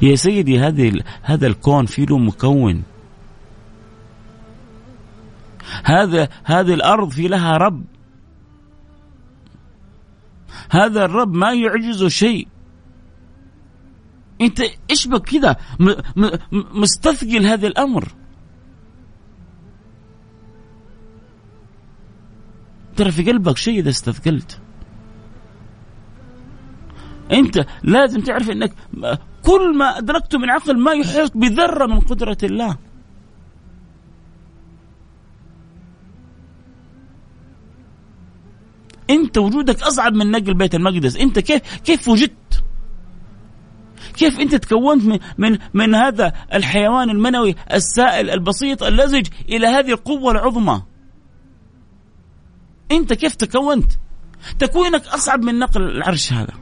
[0.03, 2.83] يا سيدي هذه هذا الكون فيه له مكون.
[5.85, 7.85] هذا هذه الأرض في لها رب.
[10.71, 12.49] هذا الرب ما يعجزه شيء.
[14.41, 15.57] أنت إيش بك كذا
[16.53, 18.09] مستثقل هذا الأمر.
[22.97, 24.62] ترى في قلبك شيء إذا استثقلت.
[27.33, 28.73] انت لازم تعرف انك
[29.43, 32.77] كل ما ادركته من عقل ما يحيط بذرة من قدرة الله.
[39.11, 41.17] انت وجودك أصعب من نقل بيت المقدس.
[41.17, 42.65] انت كيف كيف وجدت؟
[44.17, 50.33] كيف انت تكونت من من من هذا الحيوان المنوي السائل البسيط اللزج إلى هذه القوة
[50.33, 50.83] العظمى؟
[52.91, 53.93] انت كيف تكونت؟
[54.59, 56.55] تكوينك أصعب من نقل العرش هذا.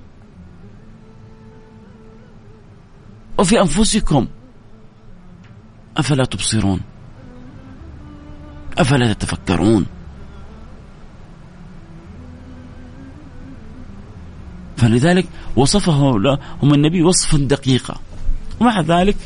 [3.40, 4.26] وفي أنفسكم.
[5.96, 6.80] أفلا تبصرون؟
[8.78, 9.86] أفلا تتفكرون؟
[14.76, 15.26] فلذلك
[15.56, 17.96] وصفه لهم النبي وصفا دقيقا.
[18.60, 19.16] ومع ذلك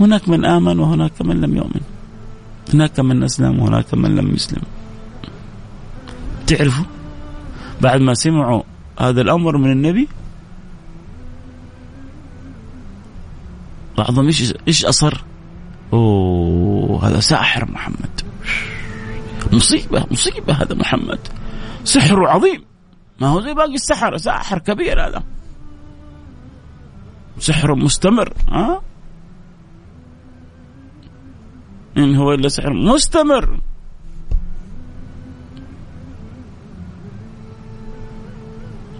[0.00, 1.80] هناك من آمن وهناك من لم يؤمن.
[2.74, 4.62] هناك من أسلم وهناك من لم يسلم.
[6.46, 6.84] تعرفوا؟
[7.80, 8.62] بعد ما سمعوا
[9.00, 10.08] هذا الأمر من النبي
[13.98, 15.24] بعضهم إيش إيش أصر؟
[15.92, 18.20] أوه هذا ساحر محمد.
[19.52, 21.18] مصيبة مصيبة هذا محمد.
[21.84, 22.64] سحر عظيم.
[23.20, 25.22] ما هو زي باقي السحر ساحر كبير هذا.
[27.38, 28.82] سحر مستمر ها؟
[31.96, 33.60] إن هو إلا سحر مستمر.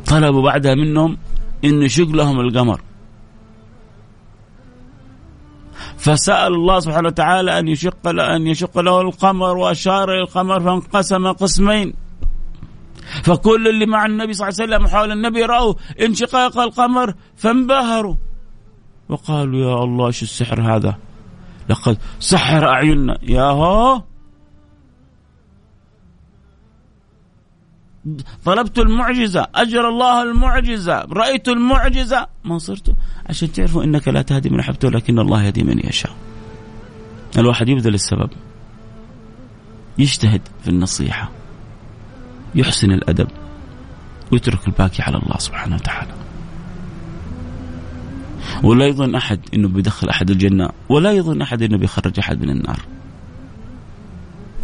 [0.07, 1.19] طلبوا بعدها منهم
[1.65, 2.81] أن يشق لهم القمر.
[5.99, 11.95] فسأل الله سبحانه وتعالى أن يشق أن يشق له القمر وأشار إلى القمر فانقسم قسمين.
[13.25, 18.15] فكل اللي مع النبي صلى الله عليه وسلم حول النبي رأوا انشقاق القمر فانبهروا.
[19.09, 20.97] وقالوا يا الله إيش السحر هذا؟
[21.69, 23.19] لقد سحر أعيننا.
[23.23, 24.03] يا هو
[28.45, 32.27] طلبت المعجزة أجر الله المعجزة رأيت المعجزة.
[32.45, 32.95] ما صرت.
[33.27, 36.13] عشان تعرفوا إنك لا تهدي من أحببته لكن الله يهدي من يشاء.
[37.39, 38.31] الواحد يبذل السبب.
[39.99, 41.31] يجتهد في النصيحة.
[42.55, 43.29] يحسن الأدب.
[44.33, 46.13] ويترك الباقي على الله سبحانه وتعالى.
[48.63, 52.81] ولا يظن أحد أنه بيدخل أحد الجنة ولا يظن أحد أنه بيخرج أحد من النار.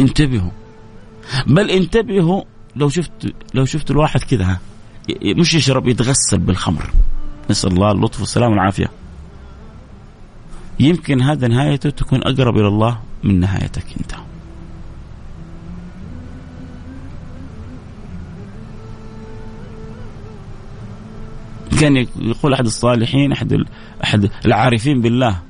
[0.01, 0.51] انتبهوا.
[1.47, 2.42] بل انتبهوا
[2.76, 4.58] لو شفت لو شفت الواحد كذا
[5.24, 6.90] مش يشرب يتغسل بالخمر.
[7.50, 8.90] نسأل الله اللطف والسلام والعافية.
[10.80, 14.14] يمكن هذا نهايته تكون أقرب إلى الله من نهايتك أنت.
[21.80, 23.64] كان يقول أحد الصالحين أحد
[24.04, 25.42] أحد العارفين بالله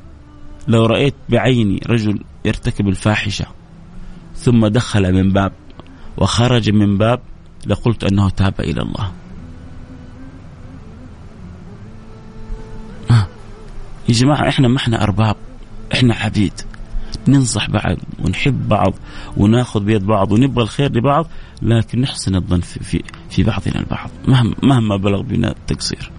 [0.69, 3.47] لو رأيت بعيني رجل يرتكب الفاحشة
[4.37, 5.53] ثم دخل من باب
[6.17, 7.21] وخرج من باب
[7.67, 9.13] لقلت أنه تاب إلى الله.
[13.11, 13.27] آه.
[14.09, 15.37] يا جماعة إحنا ما إحنا أرباب
[15.95, 16.53] إحنا عبيد
[17.29, 18.95] ننصح بعض ونحب بعض
[19.37, 21.27] وناخذ بيد بعض ونبغى الخير لبعض
[21.63, 26.11] لكن نحسن الظن في في, في بعضنا البعض مهما مهما بلغ بنا التقصير.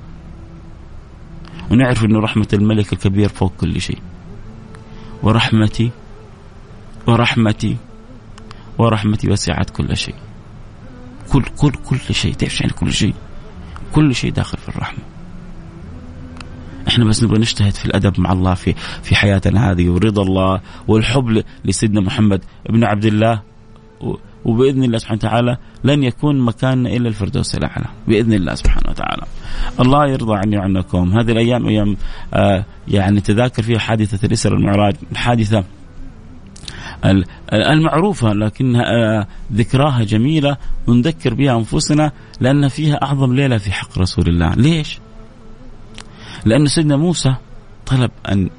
[1.72, 4.00] ونعرف إنه رحمة الملك الكبير فوق كل شيء.
[5.24, 5.92] ورحمتي
[7.08, 7.78] ورحمتي
[8.78, 10.16] ورحمتي وسعت كل شيء.
[11.32, 12.34] كل كل كل شيء.
[12.34, 13.14] تعرف يعني كل شيء؟
[13.94, 15.00] كل شيء داخل في الرحمة.
[16.88, 18.74] إحنا بس نبغى نجتهد في الأدب مع الله في
[19.04, 23.42] في حياتنا هذه ورضا الله والحب لسيدنا محمد بن عبد الله.
[24.46, 27.86] وبإذن الله سبحانه وتعالى لن يكون مكاننا إلا الفردوس الأعلى.
[28.08, 29.24] بإذن الله سبحانه وتعالى.
[29.80, 31.98] الله يرضى عني وعنكم، هذه الأيام أيام
[32.34, 35.64] آه يعني تذاكر فيها حادثة الاسره والمعراج، الحادثه
[37.54, 44.28] المعروفة لكنها آه، ذكراها جميلة ونذكر بها أنفسنا لأن فيها أعظم ليلة في حق رسول
[44.28, 44.54] الله.
[44.56, 45.00] ليش؟
[46.46, 47.36] لأن سيدنا موسى
[47.86, 48.50] طلب أن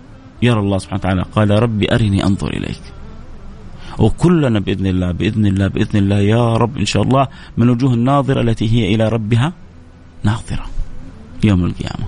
[0.43, 2.83] يرى الله سبحانه وتعالى قال ربي أرني أنظر إليك.
[3.99, 8.41] وكلنا بإذن الله بإذن الله بإذن الله يا رب إن شاء الله من وجوه الناظرة
[8.41, 9.53] التي هي إلى ربها
[10.25, 10.67] ناظرة
[11.45, 12.07] يوم القيامة.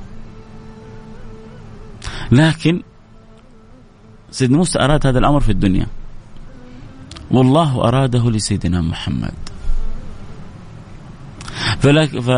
[2.32, 2.82] لكن
[4.30, 5.86] سيدنا موسى أراد هذا الأمر في الدنيا.
[7.30, 9.34] والله أراده لسيدنا محمد.
[11.78, 12.30] فلك ف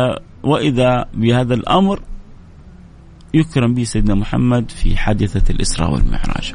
[0.43, 1.99] وإذا بهذا الأمر
[3.33, 6.53] يكرم به سيدنا محمد في حادثة الإسراء والمعراج.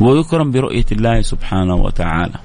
[0.00, 2.38] ويكرم برؤية الله سبحانه وتعالى.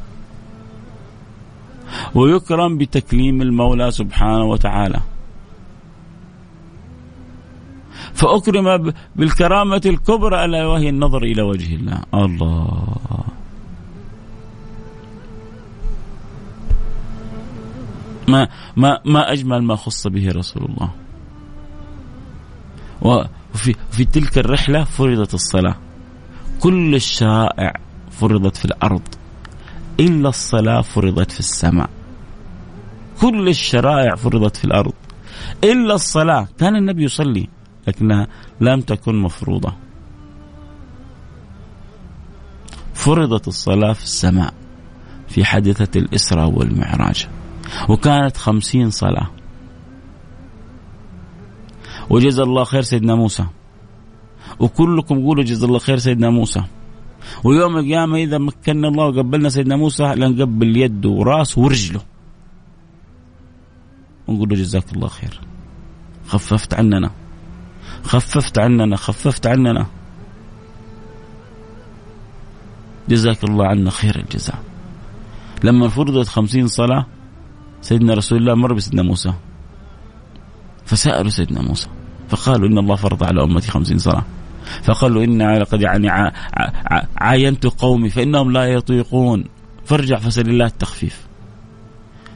[2.16, 5.00] ويكرم بتكليم المولى سبحانه وتعالى.
[8.22, 12.98] فأكرم بالكرامة الكبرى ألا وهي النظر إلى وجه الله الله
[18.28, 18.48] ما
[18.78, 20.92] ما ما أجمل ما خص به رسول الله.
[23.02, 25.76] وفي في تلك الرحلة فرضت الصلاة.
[26.60, 27.74] كل الشرائع
[28.12, 29.02] فرضت في الأرض
[30.00, 31.90] إلا الصلاة فرضت في السماء.
[33.22, 34.94] كل الشرائع فرضت في الأرض
[35.64, 38.28] إلا الصلاة، كان النبي يصلي لكنها
[38.62, 39.74] لم تكن مفروضة.
[42.94, 44.54] فرضت الصلاة في السماء
[45.28, 47.28] في حادثة الإسراء والمعراج.
[47.90, 49.28] وكانت خمسين صلاة.
[52.10, 53.46] وجزا الله خير سيدنا موسى.
[54.60, 56.64] وكلكم قولوا جزا الله خير سيدنا موسى.
[57.44, 62.02] ويوم القيامة إذا مكنا الله وقبلنا سيدنا موسى لنقبل يده ورأسه ورجله.
[64.28, 65.42] ونقول له جزاك الله خير.
[66.28, 67.12] خففت عننا.
[68.04, 69.86] خففت عننا خففت عننا.
[73.10, 74.60] جزاك الله عنا خير الجزاء.
[75.64, 77.06] لما فرضت خمسين صلاة
[77.82, 79.34] سيدنا رسول الله مر بسيدنا موسى.
[80.86, 81.88] فسألوا سيدنا موسى
[82.30, 84.24] فقالوا إن الله فرض على أمتي خمسين صلاة.
[84.84, 86.10] فقالوا إن لقد يعني
[87.18, 89.44] عاينت قومي فإنهم لا يطيقون.
[89.86, 91.28] فارجع فسأل الله التخفيف.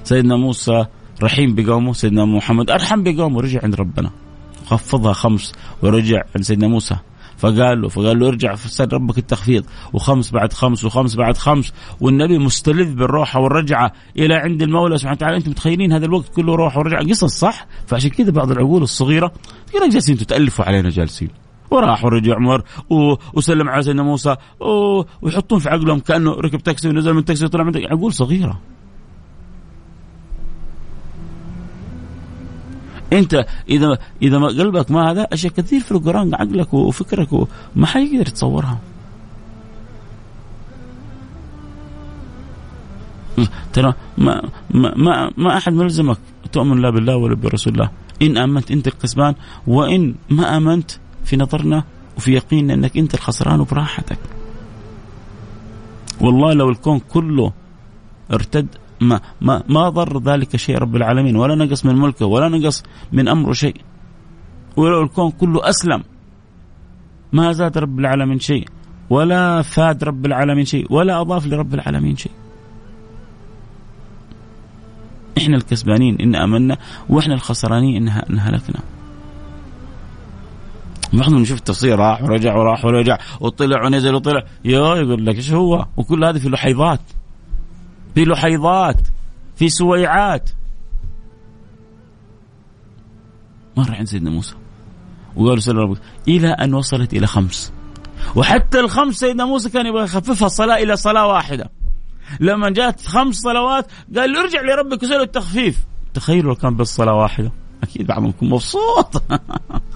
[0.04, 0.86] سيدنا موسى
[1.24, 4.12] رحيم بقومه سيدنا محمد أرحم بقومه رجع عند ربنا.
[4.66, 6.96] خفضها خمس ورجع عند سيدنا موسى.
[7.38, 9.66] فقال له فقال له ارجع فسال ربك التخفيض.
[9.94, 11.74] وخمس بعد خمس وخمس بعد خمس.
[12.02, 15.38] والنبي مستلذ بالروحه والرجعة إلى عند المولى سبحانه وتعالى.
[15.38, 19.32] أنتم متخيلين هذا الوقت كله روح ورجعة؟ قصص صح؟ فعشان كذا بعض العقول الصغيرة
[19.76, 21.30] يقول جالسين تتألفوا علينا جالسين.
[21.72, 22.64] وراح ورجع عمر
[23.34, 24.36] وسلم على سيدنا موسى
[25.22, 28.62] ويحطون في عقلهم كأنه ركب تاكسي ونزل من تاكسي وطلع من عقول صغيرة.
[33.16, 38.80] انت اذا اذا قلبك ما هذا أشياء كثير في القرآن عقلك وفكرك ما حيقدر يتصورها
[43.74, 44.42] ترى ما
[44.72, 46.18] ما ما, ما أحد ملزمك
[46.52, 47.90] تؤمن لا بالله ولا برسول الله.
[48.22, 49.36] إن آمنت أنت الكسبان
[49.68, 50.92] وإن ما آمنت
[51.26, 51.84] في نظرنا
[52.18, 54.20] وفي يقيننا أنك أنت الخسران وبراحتك
[56.22, 57.52] والله لو الكون كله
[58.34, 58.68] ارتد
[59.02, 61.36] ما ما ما ضر ذلك شيء رب العالمين.
[61.36, 63.76] ولا نقص من ملكه ولا نقص من أمره شيء.
[64.76, 66.04] ولو الكون كله أسلم
[67.34, 68.68] ما زاد رب العالمين شيء.
[69.10, 72.32] ولا فاد رب العالمين شيء ولا أضاف لرب العالمين شيء.
[75.38, 76.78] إحنا الكسبانين إن آمنا
[77.10, 78.80] وإحنا الخسرانين إن هلكنا.
[81.14, 84.44] بعضهم نشوف التفسير راح ورجع وراح ورجع وطلع ونزل وطلع.
[84.66, 87.00] يا يقول لك إيش هو؟ وكل هذه في لحيضات
[88.16, 89.02] في لحيضات
[89.56, 90.50] في سويعات.
[93.78, 94.56] مر عند سيدنا موسى.
[95.36, 97.74] وقالوا سيدنا ربك إلى أن وصلت إلى خمس.
[98.36, 101.70] وحتى الخمس سيدنا موسى كان يبغى يخففها الصلاة إلى صلاة واحدة.
[102.40, 105.86] لما جاءت خمس صلوات قال ارجع لربك وسأله التخفيف.
[106.14, 107.52] تخيلوا لو كان بس صلاة واحدة.
[107.84, 109.24] أكيد بعضهم يكون مبسوط.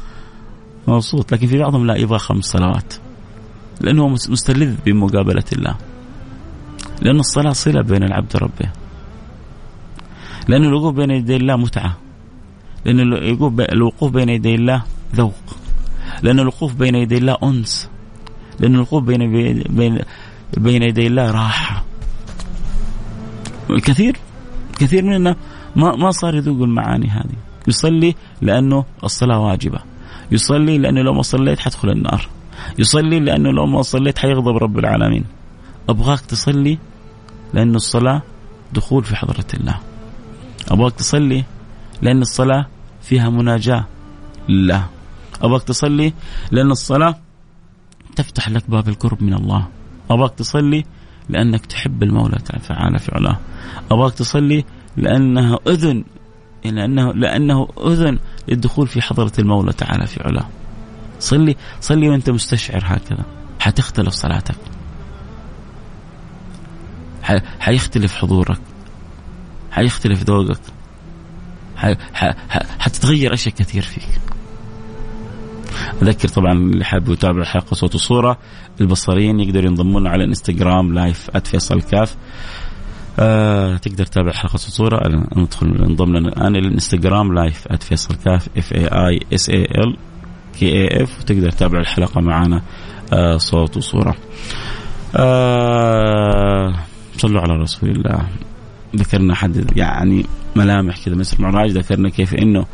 [0.88, 1.32] مبسوط.
[1.34, 2.94] لكن في بعضهم لا يبغى خمس صلوات.
[3.82, 5.76] لأنه مستلذ بمقابلة الله.
[7.02, 8.70] لأن الصلاة صلة بين العبد وربه.
[10.48, 11.98] لأن الوقوف بين يدي الله متعة.
[12.86, 13.00] لأن
[13.60, 14.84] الوقوف بين يدي الله
[15.16, 15.58] ذوق.
[16.24, 17.90] لأن الوقوف بين يدي الله أنس.
[18.60, 19.32] لأن الوقوف بين
[19.70, 20.00] بين
[20.58, 21.84] بين يدي الله راحة.
[23.70, 24.18] الكثير
[24.80, 25.36] كثير مننا
[25.76, 27.38] ما ما صار يذوق المعاني هذه.
[27.68, 29.80] يصلي لأنه الصلاة واجبة.
[30.32, 32.30] يصلي لأنه لو ما صليت حدخل النار.
[32.80, 35.26] يصلي لأنه لو ما صليت حيغضب رب العالمين.
[35.90, 36.78] أبغاك تصلي
[37.54, 38.22] لأن الصلاة
[38.74, 39.80] دخول في حضرة الله.
[40.72, 41.46] أبغاك تصلي
[42.02, 42.66] لأن الصلاة
[43.02, 43.86] فيها مناجاة
[44.50, 44.88] لله.
[45.42, 46.14] أبغاك تصلي
[46.52, 47.16] لأن الصلاة
[48.16, 49.68] تفتح لك باب القرب من الله.
[50.10, 50.86] أبغاك تصلي
[51.30, 53.40] لأنك تحب المولى تعالى في علاه.
[53.92, 54.66] أبغاك تصلي
[54.98, 56.04] لأنها أذن
[56.66, 60.48] لأنه لأنه أذن للدخول في حضرة المولى تعالى في علاه.
[61.20, 63.24] صلي صلي وأنت مستشعر هكذا.
[63.60, 64.56] حتختلف صلاتك.
[67.60, 68.60] حيختلف حضورك.
[69.72, 70.60] حيختلف ذوقك.
[72.80, 74.20] حتتغير أشياء كثير فيك.
[76.02, 78.38] أذكر طبعا اللي حاب يتابع الحلقة صوت وصورة.
[78.82, 82.16] البصريين يقدروا ينضمون على الانستغرام لايف @فيصل كاف.
[83.20, 85.00] آه تقدر تتابع صوت وصورة.
[85.36, 88.50] ندخل انضم لنا الآن الانستغرام live @فيصل كاف.
[88.58, 89.98] F A I S A L
[90.60, 92.62] K A F وتقدر تتابع الحلقة معنا
[93.14, 94.16] آه صوت وصورة.
[95.16, 96.76] آه
[97.20, 98.28] صلوا على رسول الله.
[98.96, 102.66] ذكرنا حد يعني ملامح كذا من المعراج ذكرنا كيف إنه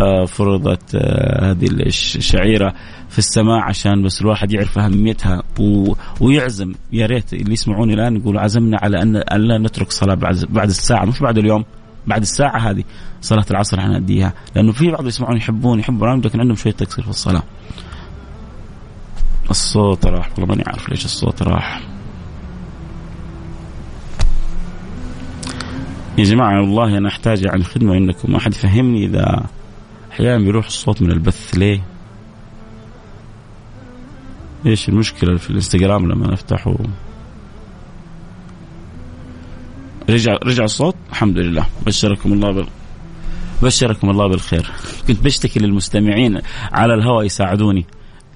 [0.00, 2.74] آه، فرضت آه، هذه الشعيرة
[3.08, 5.42] في السماء عشان بس الواحد يعرف أهميتها
[6.20, 6.72] ويعزم.
[6.92, 10.14] يا ريت اللي يسمعوني الآن يقولوا عزمنا على ان لا نترك صلاة
[10.48, 11.64] بعد الساعة مش بعد اليوم
[12.06, 12.84] بعد الساعة هذه
[13.20, 17.10] صلاة العصر حنأديها لأنه في بعض يسمعون يحبون يحبون برامج لكن عندهم شوية تقصير في
[17.10, 17.42] الصلاة.
[19.50, 21.91] الصوت راح والله ماني عارف ليش الصوت راح.
[26.18, 29.46] يا جماعة والله أنا أحتاج يعني خدمة منكم ما حد يفهمني إذا
[30.12, 31.54] أحيانا بيروح الصوت من البث.
[31.54, 31.82] ليه؟
[34.66, 36.74] إيش المشكلة في الإنستغرام لما نفتحه
[40.10, 41.66] رجع رجع الصوت؟ الحمد لله.
[41.86, 42.66] بشركم الله بال
[43.62, 44.70] بشركم الله بالخير.
[45.08, 46.40] كنت بشتكي للمستمعين
[46.72, 47.86] على الهواء يساعدوني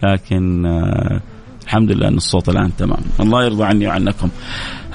[0.02, 1.20] لكن آه
[1.66, 2.98] الحمد لله أن الصوت الآن تمام.
[3.20, 4.28] الله يرضى عني وعنكم.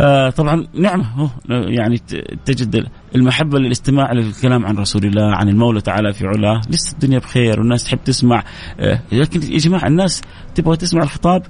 [0.01, 1.97] آه طبعا نعمة يعني
[2.45, 6.61] تجد المحبة للاستماع للكلام عن رسول الله عن المولى تعالى في علاه.
[6.69, 8.43] لسه الدنيا بخير والناس تحب تسمع.
[8.79, 10.21] آه لكن يا جماعة الناس
[10.55, 11.43] تبغى تسمع الخطاب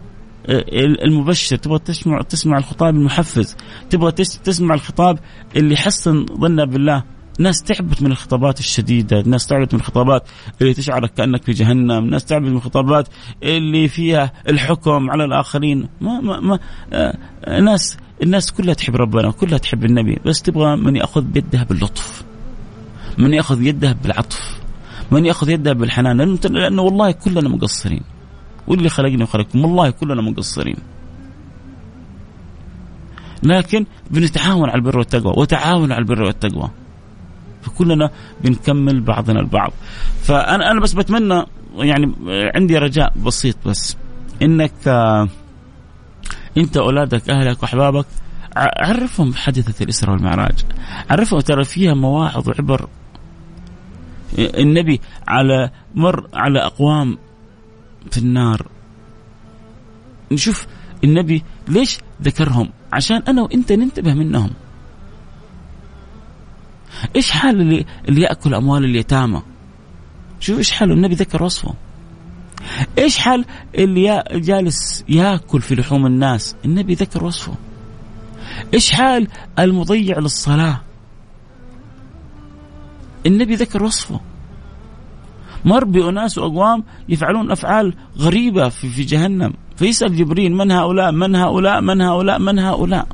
[0.49, 0.65] آه،
[1.05, 3.57] المبشر تبغى تسمع تسمع الخطاب المحفز
[3.89, 4.11] تبغى
[4.43, 5.19] تسمع الخطاب
[5.55, 7.03] اللي يحسن ظننا بالله.
[7.41, 10.27] ناس تعبت من الخطابات الشديدة، ناس تعبت من الخطابات
[10.61, 13.07] اللي تشعرك كأنك في جهنم، ناس تعبت من الخطابات
[13.43, 16.59] اللي فيها الحكم على الآخرين، ما ما, ما
[16.93, 22.23] آه ناس الناس كلها تحب ربنا، كلها تحب النبي، بس تبغى من يأخذ بيدها باللطف.
[23.17, 24.61] من يأخذ يدها بالعطف.
[25.11, 28.01] من يأخذ يدها بالحنان، لأنه, لأنه والله كلنا مقصرين.
[28.67, 30.77] واللي خلقني وخلقكم والله كلنا مقصرين.
[33.43, 36.69] لكن بنتعاون على البر والتقوى وتعاون على البر والتقوى
[37.61, 38.09] فكلنا
[38.43, 39.73] بنكمل بعضنا البعض.
[40.23, 41.45] فانا أنا بس بتمنى
[41.75, 42.13] يعني
[42.55, 43.97] عندي رجاء بسيط بس.
[44.41, 45.29] إنك آه،
[46.57, 48.05] أنت أولادك أهلك وأحبابك
[48.55, 50.65] عرفهم بحادثه الاسراء والمعراج.
[51.09, 52.87] عرفهم ترى فيها مواعظ وعبر
[54.39, 57.17] النبي على مر على أقوام
[58.11, 58.67] في النار.
[60.31, 60.67] نشوف
[61.03, 64.49] النبي ليش ذكرهم؟ عشان أنا وأنت ننتبه منهم.
[67.15, 69.41] إيش حال اللي, اللي يأكل أموال اليتامى؟
[70.39, 71.73] شوف إيش حاله النبي ذكر وصفه.
[72.97, 77.55] إيش حال اللي جالس يأكل في لحوم الناس؟ النبي ذكر وصفه.
[78.73, 79.27] إيش حال
[79.59, 80.81] المضيع للصلاة؟
[83.25, 84.19] النبي ذكر وصفه.
[85.65, 89.53] مر بأناس وأقوام يفعلون أفعال غريبة في, في جهنم.
[89.75, 93.07] فيسأل جبريل من هؤلاء؟ من هؤلاء؟ من هؤلاء؟ من هؤلاء؟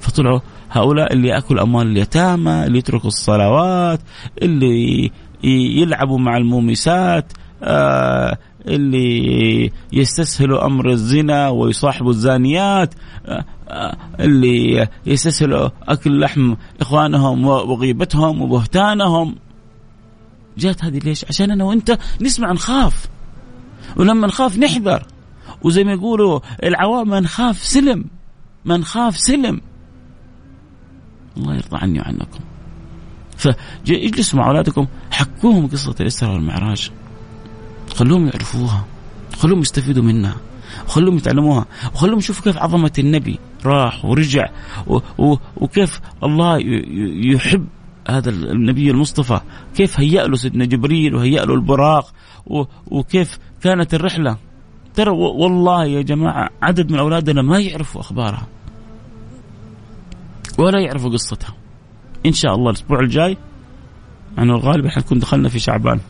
[0.00, 0.40] فطلعوا
[0.70, 4.00] هؤلاء اللي يأكل أموال اليتامى اللي يتركوا الصلوات
[4.42, 5.10] اللي
[5.44, 12.94] يلعبوا مع المومسات آه اللي يستسهلوا أمر الزنا ويصاحبوا الزانيات
[13.26, 19.34] آه آه اللي يستسهلوا أكل لحم إخوانهم وغيبتهم وبهتانهم.
[20.58, 23.08] جات هذه ليش؟ عشان أنا وأنت نسمع نخاف.
[23.96, 25.06] ولما نخاف نحذر.
[25.62, 28.04] وزي ما يقولوا العوام من خاف سلم
[28.64, 29.60] من خاف سلم.
[31.36, 32.40] الله يرضى عني وعنكم.
[33.36, 36.90] فاجلسوا مع أولادكم حكوهم قصة الإسراء والمعراج.
[37.94, 38.84] خلوهم يعرفوها
[39.36, 40.36] خلوهم يستفيدوا منها
[40.86, 44.48] وخلوهم يتعلموها وخلوهم يشوفوا كيف عظمة النبي راح ورجع
[44.86, 46.58] و و وكيف الله
[47.34, 47.66] يحب
[48.08, 49.40] هذا النبي المصطفى
[49.76, 52.12] كيف هيأ له سيدنا جبريل وهيأ له البراق
[52.86, 54.36] وكيف كانت الرحلة.
[54.94, 58.46] ترى والله يا جماعة عدد من أولادنا ما يعرفوا أخبارها.
[60.58, 61.54] ولا يعرفوا قصتها.
[62.26, 63.36] إن شاء الله الأسبوع الجاي
[64.38, 66.00] أنا الغالب حنكون دخلنا في شعبان.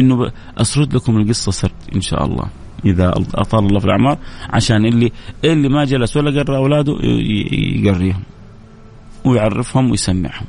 [0.00, 2.44] إنه أسرد لكم القصة سرد إن شاء الله.
[2.84, 4.18] إذا أطال الله في الأعمار
[4.50, 5.12] عشان اللي
[5.44, 8.22] اللي ما جلس ولا قرأ أولاده يقريهم
[9.24, 10.46] ويعرفهم ويسمعهم.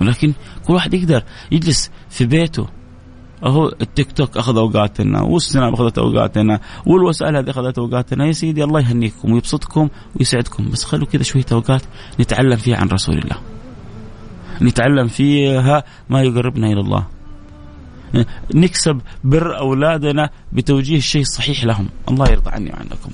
[0.00, 0.32] ولكن
[0.66, 1.22] كل واحد يقدر
[1.52, 2.68] يجلس في بيته
[3.44, 8.80] أهو التيك توك أخذ أوقاتنا والسناب أخذت أوقاتنا والوسائل هذه أخذت أوقاتنا يا سيدي الله
[8.80, 11.82] يهنيكم ويبسطكم ويسعدكم بس خلوا كذا شوية أوقات
[12.20, 13.36] نتعلم فيها عن رسول الله.
[14.62, 17.15] نتعلم فيها ما يقربنا إلى الله.
[18.54, 23.10] نكسب بر أولادنا بتوجيه الشيء الصحيح لهم، الله يرضى عني وعنكم.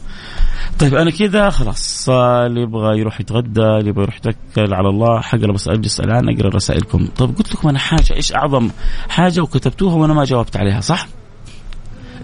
[0.78, 2.08] طيب أنا كذا خلاص.
[2.08, 6.48] اللي يبغى يروح يتغدى اللي يبغى يروح يتكل على الله حقرا بس اجلس الان أقرأ
[6.48, 7.08] رسائلكم.
[7.16, 8.70] طيب قلت لكم أنا حاجة إيش أعظم
[9.08, 11.06] حاجة وكتبتوها وأنا ما جاوبت عليها صح؟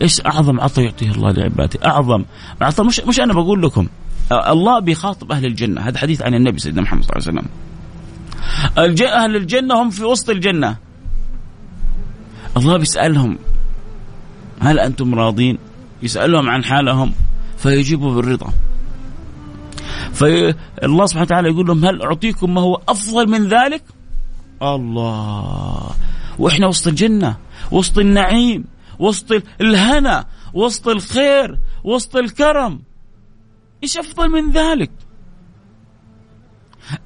[0.03, 2.25] إيش أعظم عطاء يعطيه الله لعباده؟ أعظم.
[2.61, 3.89] عطاء مش مش أنا بقول لكم.
[4.33, 5.81] الله بيخاطب أهل الجنة.
[5.81, 9.09] هذا حديث عن النبي سيدنا محمد صلى الله عليه وسلم.
[9.09, 10.77] أهل الجنة هم في وسط الجنة.
[12.57, 13.39] الله بيسألهم
[14.61, 15.59] هل أنتم راضين؟
[16.03, 17.13] يسألهم عن حالهم
[17.57, 18.53] فيجيبوا بالرضا.
[20.13, 23.83] فالله سبحانه وتعالى يقول لهم هل أعطيكم ما هو أفضل من ذلك؟
[24.63, 25.91] الله.
[26.39, 27.37] وإحنا وسط الجنة
[27.71, 28.65] وسط النعيم
[28.99, 30.25] وسط الهنا
[30.55, 32.83] وسط الخير وسط الكرم.
[33.83, 34.91] إيش أفضل من ذلك؟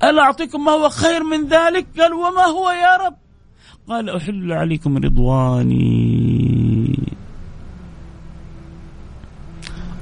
[0.03, 3.22] ألا أعطيكم ما هو خير من ذلك؟ قال وما هو يا رب؟
[3.89, 6.99] قال أحل عليكم رضواني.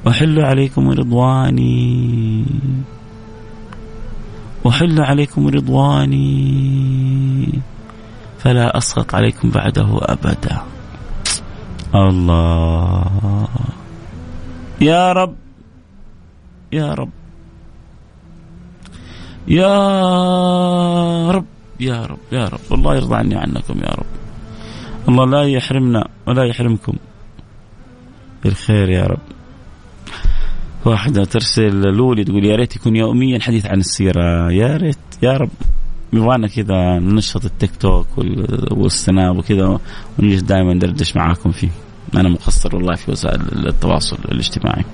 [0.09, 2.45] أحل عليكم رضواني.
[4.69, 7.49] أحل عليكم رضواني.
[8.39, 10.63] فلا أسخط عليكم بعده أبدا.
[11.95, 13.49] الله.
[14.81, 15.35] يا رب.
[16.73, 17.11] يا رب.
[19.49, 21.45] يا رب.
[21.81, 22.61] يا رب يا رب.
[22.73, 24.07] الله يرضى عني عنكم يا رب.
[25.09, 26.93] الله لا يحرمنا ولا يحرمكم.
[28.45, 29.19] بالخير يا رب.
[30.85, 34.51] واحدة ترسل لولي تقول يا ريت يكون يوميا حديث عن السيرة.
[34.51, 35.51] يا ريت يا رب.
[36.13, 38.07] يبغانا كذا ننشط التيك توك
[38.71, 39.79] والسناب وكذا
[40.19, 41.71] ونجلس دائما ندردش معاكم فيه.
[42.17, 44.85] أنا مقصر والله في وسائل التواصل الاجتماعي.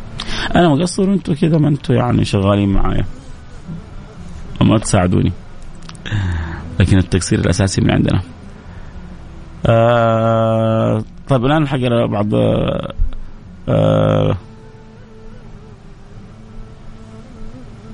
[0.57, 3.05] أنا مقصر وأنتم كذا ما أنتم يعني شغالين معايا.
[4.61, 5.33] وما تساعدوني.
[6.81, 8.23] لكن التقصير الأساسي من عندنا.
[9.67, 11.79] آه طيب الآن الحق
[12.11, 12.35] بعض
[13.69, 14.37] آه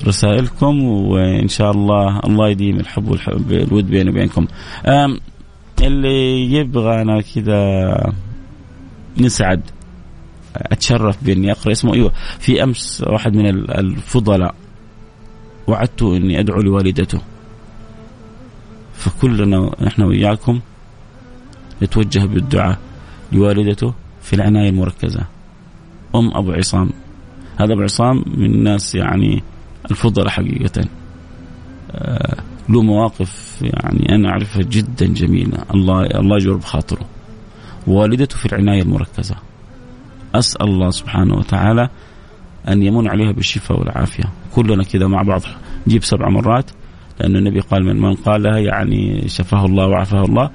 [0.06, 4.46] رسائلكم وإن شاء الله الله يديم الحب والحب الود بيني وبينكم.
[5.82, 8.12] اللي يبغى أنا كذا
[9.18, 9.60] نسعد
[10.56, 11.94] أتشرف بإني أقرأ اسمه.
[11.94, 14.54] أيوه في أمس واحد من الفضلاء
[15.66, 17.18] وعدته إني أدعو لوالدته.
[19.02, 20.60] فكلنا نحن وياكم
[21.82, 22.78] نتوجه بالدعاء
[23.32, 25.26] لوالدته في العناية المركزة
[26.14, 26.90] أم أبو عصام.
[27.60, 29.42] هذا أبو عصام من الناس يعني
[29.90, 30.84] الفضل حقيقة.
[31.90, 32.36] آه،
[32.68, 35.58] له مواقف يعني أنا أعرفها جدا جميلة.
[35.74, 37.06] الله الله يجبر بخاطره.
[37.86, 39.36] والدته في العناية المركزة.
[40.34, 41.88] أسأل الله سبحانه وتعالى
[42.68, 44.24] أن يمن عليها بالشفاء والعافية.
[44.54, 45.42] كلنا كذا مع بعض
[45.86, 46.70] نجيب سبع مرات.
[47.22, 50.50] لأن النبي قال من من قالها يعني شفاه الله وعافاه الله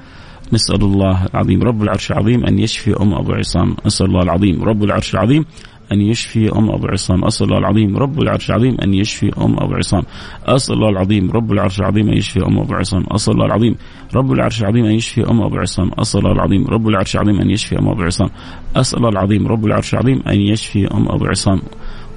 [0.54, 4.84] نسأل الله العظيم رب العرش العظيم أن يشفي أم أبو عصام أسأل الله العظيم رب
[4.84, 5.46] العرش العظيم
[5.92, 9.74] أن يشفي أم أبو عصام أسأل الله العظيم رب العرش العظيم أن يشفي أم أبو
[9.74, 10.04] عصام
[10.48, 13.78] أسأل الله العظيم رب العرش العظيم أن يشفي أم أبو عصام أسأل الله العظيم
[14.16, 17.50] رب العرش العظيم أن يشفي أم أبو عصام أسأل الله العظيم رب العرش العظيم أن
[17.50, 18.30] يشفي أم أبو عصام
[18.76, 21.62] أسأل الله العظيم رب العرش العظيم أن يشفي أم أبو عصام.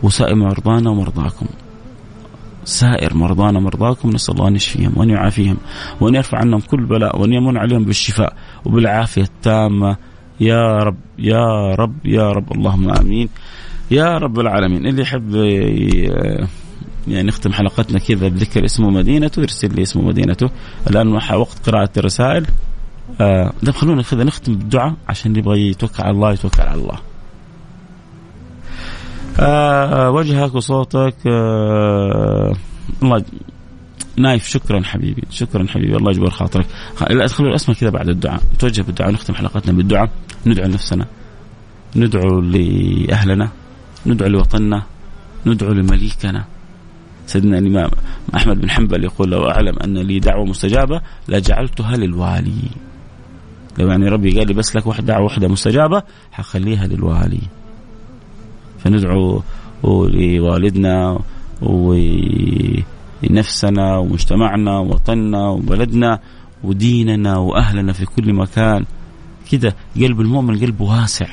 [0.03, 1.46] وسائر مرضانا ومرضاكم.
[2.65, 5.57] سائر مرضانا ومرضاكم نسأل الله أن يشفيهم وأن يعافيهم
[6.01, 9.97] وأن يرفع عنهم كل بلاء وأن يمن عليهم بالشفاء وبالعافية التامة.
[10.41, 13.29] يا رب يا رب يا رب اللهم آمين.
[13.91, 14.87] يا رب العالمين.
[14.87, 15.35] اللي يحب
[17.09, 20.51] يعني نختم حلقتنا كذا بذكر اسمه مدينته يرسل لي اسمه مدينته.
[20.91, 22.47] الآن وقت قراءة الرسائل.
[23.21, 26.99] آه خلونا كذا نختم بالدعاء عشان يبغى يتوكل على الله يتوكل على الله.
[29.41, 32.53] آه وجهك وصوتك آه
[33.03, 33.24] الله
[34.16, 36.66] نايف شكرا حبيبي شكرا حبيبي الله يجبر خاطرك.
[37.01, 38.41] ادخل الأسماء كذا بعد الدعاء.
[38.55, 40.11] نتوجه بالدعاء نختم حلقتنا بالدعاء.
[40.47, 41.07] ندعو لنفسنا
[41.97, 43.49] ندعو لأهلنا.
[44.07, 44.82] ندعو لوطننا.
[45.47, 46.45] ندعو لمليكنا.
[47.26, 47.91] سيدنا الإمام
[48.36, 52.70] أحمد بن حنبل يقول لو أعلم أن لي دعوة مستجابة لجعلتها للوالي.
[53.78, 57.41] لو يعني ربي قال لي بس لك واحدة دعوة واحدة مستجابة حخليها للوالي.
[58.85, 59.43] فندعو
[59.85, 61.18] لوالدنا
[63.22, 66.18] ولنفسنا ومجتمعنا ووطننا وبلدنا
[66.64, 68.85] وديننا وأهلنا في كل مكان.
[69.51, 71.26] كذا قلب المؤمن قلبه واسع.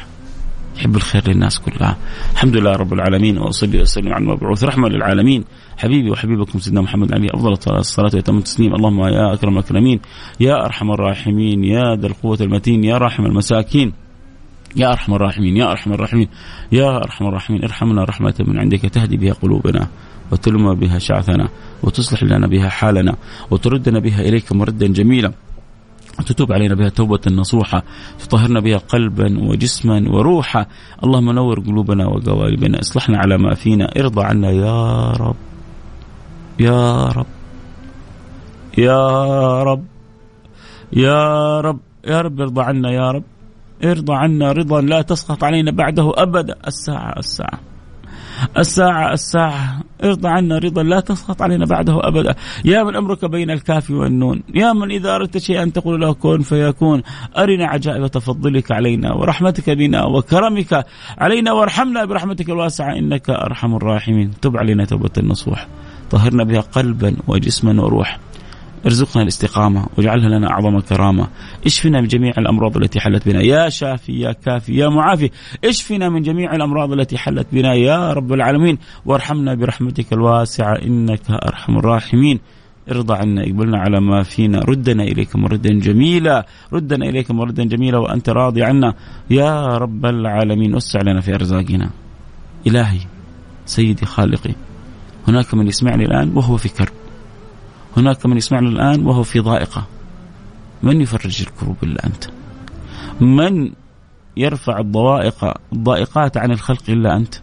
[0.78, 1.98] يحب الخير للناس كلها.
[2.34, 5.44] الحمد لله رب العالمين وأصلي وأسلم على المبعوث رحمة للعالمين.
[5.78, 8.76] حبيبي وحبيبكم سيدنا محمد عليه أفضل الصلاة واتم التسليم.
[8.76, 10.00] اللهم يا أكرم الأكرمين
[10.40, 13.94] يا أرحم الراحمين يا ذا القوة المتين يا راحم المساكين.
[14.76, 16.28] يا أرحم الراحمين يا أرحم الراحمين
[16.72, 19.88] يا أرحم الراحمين ارحمنا رحمة من عندك تهدي بها قلوبنا
[20.32, 21.50] وتلم بها شعثنا
[21.84, 23.16] وتصلح لنا بها حالنا
[23.52, 25.34] وتردنا بها إليك مردا جميلا.
[26.26, 27.84] تتوب علينا بها توبة نصوحة
[28.20, 30.66] تطهرنا بها قلبا وجسما وروحا.
[31.04, 35.36] اللهم نور قلوبنا وقوالبنا اصلحنا على ما فينا ارضى عنا يا رب
[36.60, 37.26] يا رب
[38.78, 39.84] يا رب
[40.94, 43.24] يا رب يا رب ارضى عنا يا رب.
[43.84, 46.56] ارضى عنا رضا لا تسخط علينا بعده أبدا.
[46.68, 47.60] الساعة الساعة
[48.58, 49.80] الساعة الساعة.
[50.04, 52.36] ارضى عنا رضا لا تسخط علينا بعده أبدا.
[52.66, 54.44] يا من أمرك بين الكاف والنون.
[54.56, 57.02] يا من إذا أردت شيئا تقول له كن فيكون.
[57.38, 60.86] أرنا عجائب تفضلك علينا ورحمتك بنا وكرمك
[61.18, 62.98] علينا وارحمنا برحمتك الواسعة.
[62.98, 64.32] إنك أرحم الراحمين.
[64.42, 65.68] تب علينا توبة النصوح.
[66.10, 68.20] طهرنا بها قلبا وجسما وروح
[68.86, 71.28] ارزقنا الاستقامة واجعلها لنا أعظم كرامة
[71.66, 73.42] اشفنا من جميع الأمراض التي حلت بنا.
[73.42, 75.30] يا شافي يا كافي يا معافي.
[75.66, 77.74] اشفنا من جميع الأمراض التي حلت بنا.
[77.74, 80.76] يا رب العالمين وارحمنا برحمتك الواسعة.
[80.76, 82.40] إنك أرحم الراحمين.
[82.92, 84.60] ارضى عنا اقبلنا على ما فينا.
[84.60, 86.46] ردنا إليك مردا جميلا.
[86.74, 88.94] ردنا إليك مردا جميلا وأنت راضي عنا.
[89.30, 91.90] يا رب العالمين وسع لنا في أرزاقنا.
[92.68, 93.00] إلهي
[93.66, 94.54] سيدي خالقي
[95.28, 96.97] هناك من يسمعني الآن وهو في كرب.
[97.98, 99.88] هناك من يسمعنا الآن وهو في ضائقة.
[100.84, 102.26] من يفرج الكروب إلا أنت؟
[103.22, 103.72] من
[104.38, 107.36] يرفع الضوائق الضائقات عن الخلق إلا أنت؟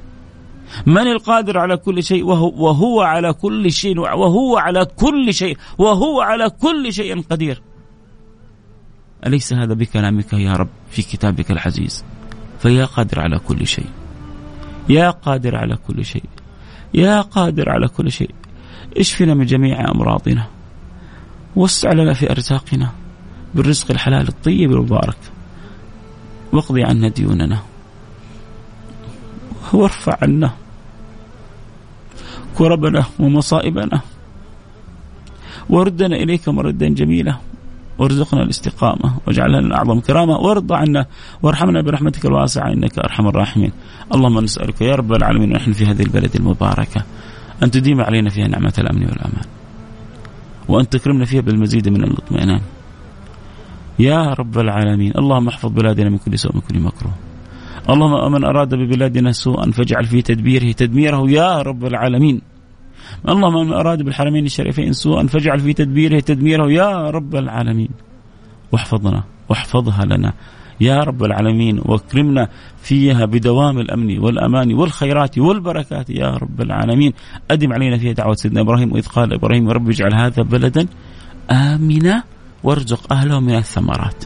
[0.86, 6.20] من القادر على كل شيء وهو, وهو على كل شيء وهو على كل شيء وهو
[6.20, 7.62] على كل شيء قدير.
[9.26, 12.04] أليس هذا بكلامك يا رب في كتابك العزيز؟
[12.58, 13.86] فيا قادر على كل شيء.
[14.88, 16.24] يا قادر على كل شيء.
[16.94, 18.34] يا قادر على كل شيء.
[18.96, 20.46] اشفنا من جميع أمراضنا.
[21.56, 22.90] وسع لنا في أرزاقنا.
[23.54, 25.16] بالرزق الحلال الطيب المبارك.
[26.52, 27.58] واقضي عنا ديوننا.
[29.72, 30.50] وارفع عنا
[32.58, 34.00] كربنا ومصائبنا.
[35.70, 37.36] وردنا إليك مردا جميلا.
[37.98, 39.18] وارزقنا الاستقامة.
[39.26, 40.36] واجعلها لنا أعظم كرامة.
[40.36, 41.06] وارضى عنا.
[41.42, 42.72] وارحمنا برحمتك الواسعة.
[42.72, 43.72] إنك أرحم الراحمين.
[44.14, 47.04] اللهم نسألك يا رب العالمين ونحن في هذه البلد المباركة.
[47.62, 49.44] أن تديم علينا فيها نعمة الأمن والأمان.
[50.68, 52.60] وأن تكرمنا فيها بالمزيد من الاطمئنان
[53.98, 57.14] يا رب العالمين اللهم احفظ بلادنا من كل سوء ومن كل مكروه.
[57.90, 62.40] اللهم من أراد ببلادنا سوءا فاجعل في تدبيره تدميره يا رب العالمين.
[63.28, 67.88] اللهم من أراد بالحرمين الشريفين سوءا فاجعل في تدبيره تدميره يا رب العالمين.
[68.72, 70.32] واحفظنا واحفظها لنا.
[70.80, 72.48] يا رب العالمين واكرمنا
[72.82, 77.12] فيها بدوام الأمن والأمان والخيرات والبركات يا رب العالمين.
[77.50, 80.86] أدم علينا فيها دعوة سيدنا إبراهيم وإذ قال إبراهيم رب اجعل هذا بلدا
[81.50, 82.22] آمنا
[82.64, 84.24] وارزق أهله من الثمرات.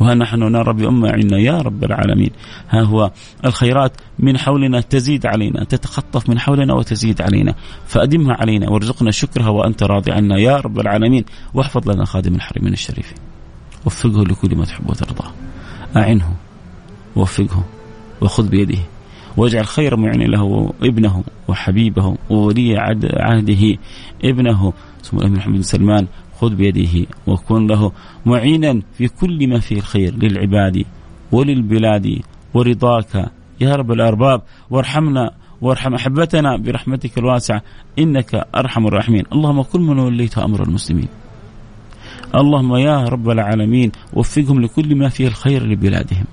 [0.00, 2.30] وها نحن نرى بأمة عنا يا رب العالمين.
[2.70, 3.10] ها هو
[3.44, 7.54] الخيرات من حولنا تزيد علينا تتخطف من حولنا وتزيد علينا.
[7.86, 11.24] فأدمها علينا وارزقنا شكرها وأنت راضي عنا يا رب العالمين.
[11.54, 13.18] واحفظ لنا خادم الحرمين الشريفين.
[13.86, 15.30] وفقه لكل ما تحب وترضاه
[15.96, 16.34] أعنه
[17.16, 17.64] وفقه
[18.20, 18.78] وخذ بيده
[19.36, 23.78] واجعل خير معين له ابنه وحبيبه وولي عهده
[24.24, 24.72] ابنه.
[25.04, 26.06] اسمه الامير محمد بن سلمان
[26.40, 27.92] خذ بيده وكن له
[28.26, 30.84] معينا في كل ما فيه الخير للعباد
[31.32, 32.20] وللبلاد
[32.54, 33.30] ورضاك.
[33.60, 37.62] يا رب الأرباب وارحمنا وارحم أحبتنا برحمتك الواسعة
[37.98, 41.08] إنك أرحم الراحمين، اللهم كل من وليت أمر المسلمين.
[42.34, 46.24] اللهم يا رب العالمين وفقهم لكل ما فيه الخير لبلادهم.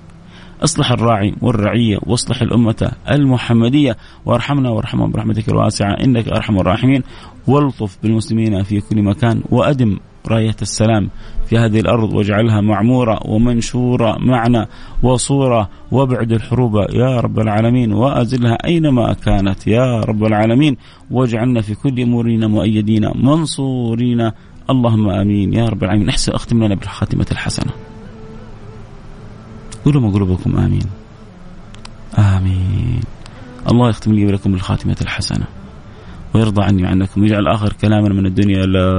[0.64, 3.96] اصلح الراعي والرعية واصلح الأمة المحمدية.
[4.26, 7.02] وارحمنا وارحمهم برحمتك الواسعة إنك أرحم الراحمين.
[7.46, 9.98] والطف بالمسلمين في كل مكان وأدم
[10.28, 11.10] راية السلام
[11.46, 14.66] في هذه الأرض واجعلها معمورة ومنشورة معنا
[15.02, 20.76] وصورة وابعد الحروب يا رب العالمين وأزلها أينما كانت يا رب العالمين.
[21.10, 24.30] واجعلنا في كل أمورنا مؤيدين منصورين
[24.70, 25.54] اللهم آمين.
[25.54, 26.08] يا رب العالمين.
[26.08, 27.72] أحسن أختم لنا بالخاتمة الحسنة.
[29.84, 30.56] قولوا قلوبكم.
[30.56, 30.86] آمين.
[32.18, 33.00] آمين.
[33.70, 35.46] الله يختم لي ولكم بالخاتمة الحسنة.
[36.34, 38.90] ويرضى عني وعنكم ويجعل آخر كلامنا من الدنيا لا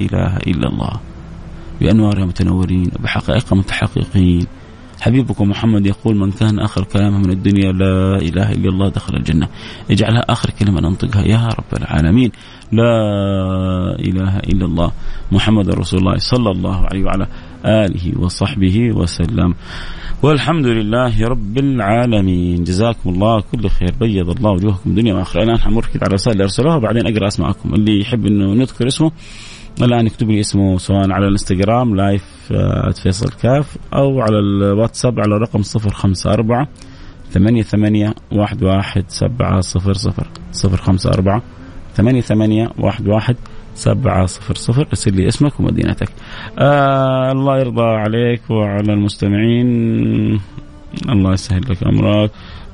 [0.00, 1.00] إله إلا الله.
[1.80, 2.90] بأنوارها متنورين.
[2.98, 4.46] وبحقائقها متحققين.
[5.00, 9.48] حبيبكم محمد يقول من كان آخر كلامه من الدنيا لا إله إلا الله دخل الجنة.
[9.90, 11.22] اجعلها آخر كلمة ننطقها.
[11.22, 12.30] يا رب العالمين.
[12.72, 12.94] لا
[13.98, 14.92] إله إلا الله
[15.32, 17.26] محمد رسول الله صلى الله عليه وعلى
[17.64, 19.54] آله وصحبه وسلم.
[20.22, 22.64] والحمد لله رب العالمين.
[22.64, 23.94] جزاكم الله كل خير.
[24.00, 25.42] بيض الله وجوهكم دنيا وآخرة.
[25.42, 27.74] الان حمر على الرسائل اللي ارسلوها وبعدين أقرأ أسماءكم.
[27.74, 29.12] اللي يحب إنه نذكر اسمه
[29.82, 32.24] الآن يكتب لي اسمه سواء على الإنستغرام لايف
[33.02, 36.66] فيصل كاف أو على الواتساب على الرقم 054
[37.30, 40.26] ثمانية ثمانية واحد واحد سبعة صفر صفر.
[40.52, 41.42] صفر خمسة أربعة
[41.94, 43.36] ثمانية ثمانية واحد واحد
[43.74, 44.86] سبعة صفر صفر.
[44.88, 46.08] ارسل لي اسمك ومدينتك.
[46.58, 50.40] آه الله يرضى عليك وعلى المستمعين.
[51.08, 52.30] الله يسهل لك أمرك.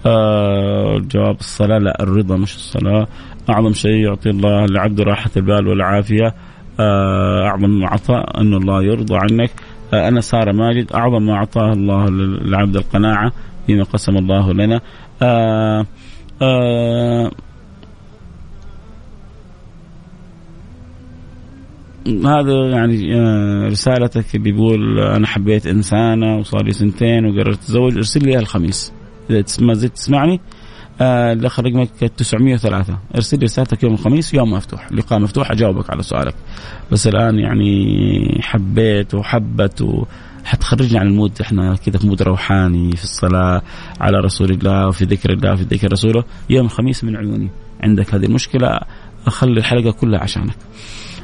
[0.06, 1.78] آه جواب الصلاة.
[1.78, 3.06] لا الرضا مش الصلاة.
[3.50, 6.34] أعظم شيء يعطي الله لعبد راحة البال والعافية.
[6.80, 9.50] آه أعظم عطاء أن الله يرضى عنك.
[9.94, 10.92] آه أنا سارة ماجد.
[10.92, 13.32] أعظم ما أعطاه الله للعبد القناعة
[13.66, 14.80] فيما قسم الله لنا.
[15.22, 15.86] آه
[16.42, 17.30] آه
[22.06, 28.38] هذا يعني آه، رسالتك بيقول أنا حبيت إنسانة وصار لي سنتين وقررت أتزوج ارسل لي
[28.38, 28.92] الخميس
[29.30, 30.40] إذا ما زلت تسمعني
[31.00, 34.92] آه الآخر رقمك 903 ارسل لي رسالتك يوم الخميس يوم مفتوح.
[34.92, 36.34] لقاء مفتوح أجاوبك على سؤالك.
[36.92, 40.04] بس الآن يعني حبيت وحبت و
[40.44, 41.32] حتخرجنا عن ال mood.
[41.40, 43.62] إحنا كذا في mood روحاني في الصلاة
[44.00, 46.24] على رسول الله وفي ذكر الله وفي ذكر رسوله.
[46.50, 47.48] يوم الخميس من عيوني.
[47.80, 48.80] عندك هذه المشكلة
[49.26, 50.56] اخلي الحلقة كلها عشانك.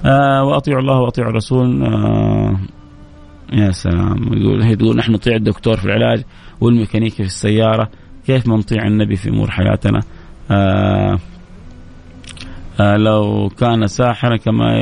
[0.05, 1.83] آه وأطيعوا الله وأطيعوا الرسول.
[1.85, 2.57] آه
[3.53, 4.33] يا سلام.
[4.33, 6.23] يقول هي تقول نحن نطيع الدكتور في العلاج
[6.61, 7.89] والميكانيكي في السيارة.
[8.27, 10.01] كيف ما نطيع النبي في أمور حياتنا؟
[10.51, 11.19] آه
[12.81, 14.79] آه لو كان ساحرا كما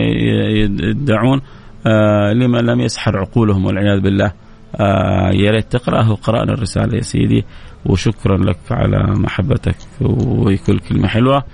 [0.83, 1.41] يدعون
[1.87, 4.33] آه لما لم يسحر عقولهم والعياذ بالله.
[4.77, 7.45] آه يا ريت تقرأه وقرانا الرسالة يا سيدي
[7.87, 11.45] وشكرا لك على محبتك وكل كلمة حلوة.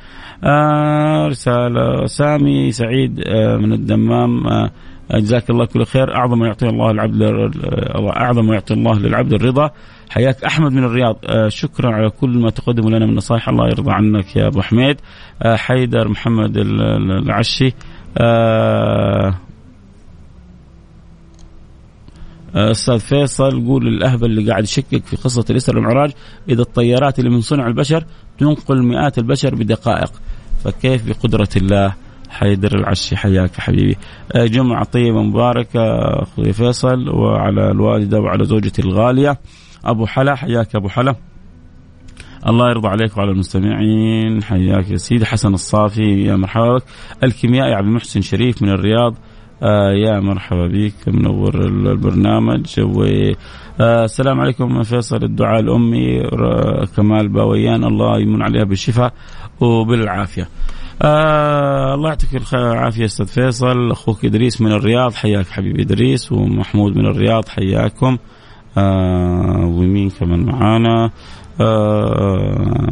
[0.44, 4.46] آه رسالة سامي سعيد آه من الدمام.
[4.46, 4.70] آه
[5.12, 6.16] جزاك الله كل خير.
[6.16, 7.22] أعظم ما يعطي الله العبد
[8.16, 9.70] أعظم ما يعطي الله للعبد الرضا.
[10.10, 11.16] حياك أحمد من الرياض.
[11.24, 13.48] آه شكرا على كل ما تقدم لنا من نصائح.
[13.48, 14.96] الله يرضى عنك يا أبو حميد.
[15.42, 17.74] آه حيدر محمد العشي
[18.18, 19.34] آه
[22.54, 26.10] أستاذ فيصل قول الاهبل اللي قاعد يشكك في قصة الاسره والمعراج
[26.48, 28.04] إذا الطيارات اللي من صنع البشر
[28.38, 30.12] تنقل مئات البشر بدقائق
[30.64, 31.94] فكيف بقدرة الله؟
[32.30, 33.96] حيدر العشي حياك حبيبي.
[34.32, 35.80] آه، جمعة طيبة مباركة
[36.22, 39.38] أخوي فيصل وعلى الوالدة وعلى زوجتي الغالية.
[39.84, 41.14] أبو حلا حياك أبو حلا.
[42.46, 44.42] الله يرضى عليك وعلى المستمعين.
[44.42, 46.84] حياك يا سيدي حسن الصافي يا مرحبا بك.
[47.24, 49.14] الكيميائي عبد المحسن شريف من الرياض.
[49.62, 52.80] آه يا مرحبا بك منور البرنامج.
[52.80, 53.04] و
[53.80, 54.06] آه
[54.40, 56.22] عليكم فيصل الدعاء الأمي
[56.96, 57.84] كمال باويان.
[57.84, 59.12] الله يمن عليها بالشفاء
[59.60, 60.48] وبالعافية.
[61.02, 63.90] آه الله يعطيك العافية أستاذ فيصل.
[63.90, 66.32] أخوك إدريس من الرياض حياك حبيبي إدريس.
[66.32, 68.18] ومحمود من الرياض حياكم.
[68.78, 71.10] آه ومين كمان معانا؟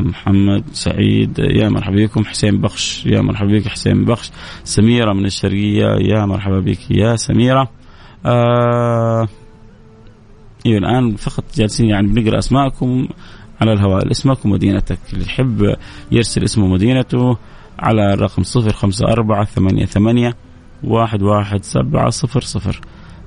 [0.01, 2.24] محمد سعيد يا مرحبا بكم.
[2.24, 4.31] حسين بخش يا مرحبا بك حسين بخش.
[4.65, 7.69] سميرة من الشرقية يا مرحبا بك يا سميرة.
[8.27, 9.28] آه
[10.66, 13.09] أيوه الآن فقط جالسين يعني بنقرأ أسماءكم
[13.61, 14.11] على الهواء.
[14.11, 14.99] اسمك ومدينتك.
[15.12, 15.77] اللي يحب
[16.12, 17.36] يرسل اسمه ومدينته
[17.78, 20.36] على الرقم صفر خمسة أربعة ثمانية ثمانية
[20.85, 22.81] واحد واحد سبعة صفر صفر.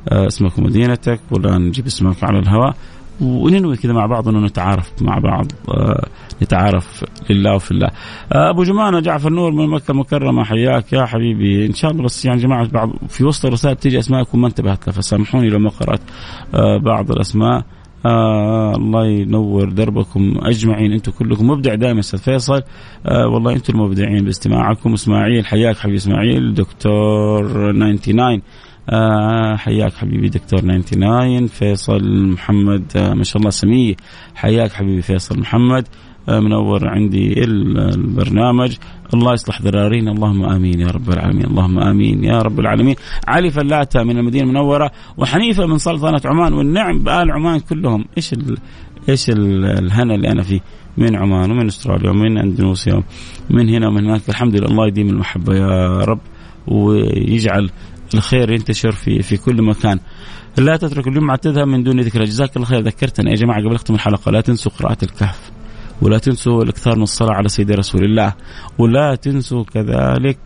[0.10, 1.20] آه اسمك ومدينتك.
[1.32, 2.76] ولا نجيب اسمك على الهواء.
[3.22, 6.06] وننوي كذا مع بعض إنه نتعارف مع بعض آه
[6.44, 7.88] نتعارف لله وفي الله.
[8.34, 12.26] آه أبو جمانة جعفر نور من مكة المكرمه حياك يا حبيبي إن شاء الله بس
[12.26, 16.02] يعني جماعة بعض في وسط الرسائل تيجي اسماءكم ما انتبهت لها فسامحوني لو ما قرأت
[16.56, 17.64] آه بعض الأسماء.
[18.06, 22.62] آه الله ينور دربكم أجمعين أنتم كلكم مبدع دائما أستاذ فيصل
[23.06, 28.42] آه والله أنتم المبدعين باستماعكم إسماعيل حياك حبيبي إسماعيل دكتور 99
[28.92, 33.96] آه حياك حبيبي دكتور 99 فيصل محمد آه ما شاء الله سميه.
[34.36, 35.88] حياك حبيبي فيصل محمد
[36.30, 38.76] آه منور عندي البرنامج.
[39.14, 42.96] الله يصلح ذرارينا اللهم آمين يا رب العالمين اللهم آمين يا رب العالمين.
[43.28, 48.06] علي فلاتة من المدينة المنورة وحنيفة من سلطنة عمان والنعم بآل عمان كلهم.
[48.18, 48.58] إيش ال...
[49.10, 50.60] إيش الهنا اللي أنا فيه؟
[50.98, 53.04] من عمان ومن أستراليا ومن أندونيسيا.
[53.52, 54.68] ومن هنا ومن هناك الحمد لله.
[54.68, 56.20] الله يديم المحبة يا رب
[56.68, 57.70] ويجعل
[58.14, 60.00] الخير ينتشر في في كل مكان.
[60.58, 62.82] لا تترك الجمعه تذهب من دون ذكر جزاك الله خير.
[62.82, 64.32] ذكرتنا يا جماعة قبل اختم الحلقة.
[64.32, 65.52] لا تنسوا قراءة الكهف
[66.02, 68.34] ولا تنسوا الإكثار من الصلاة على سيدنا رسول الله
[68.78, 70.38] ولا تنسوا كذلك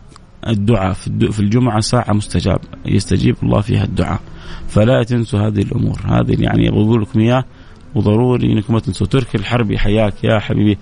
[0.48, 0.92] الدعاء
[1.30, 4.20] في الجمعة ساعة مستجاب يستجيب الله فيها الدعاء.
[4.68, 6.00] فلا تنسوا هذه الأمور.
[6.04, 7.44] هذه يعني بقول لكم اياه
[7.94, 9.06] وضروري إنكم ما تنسوا.
[9.06, 10.78] تركي الحربي حياك يا حبيبي.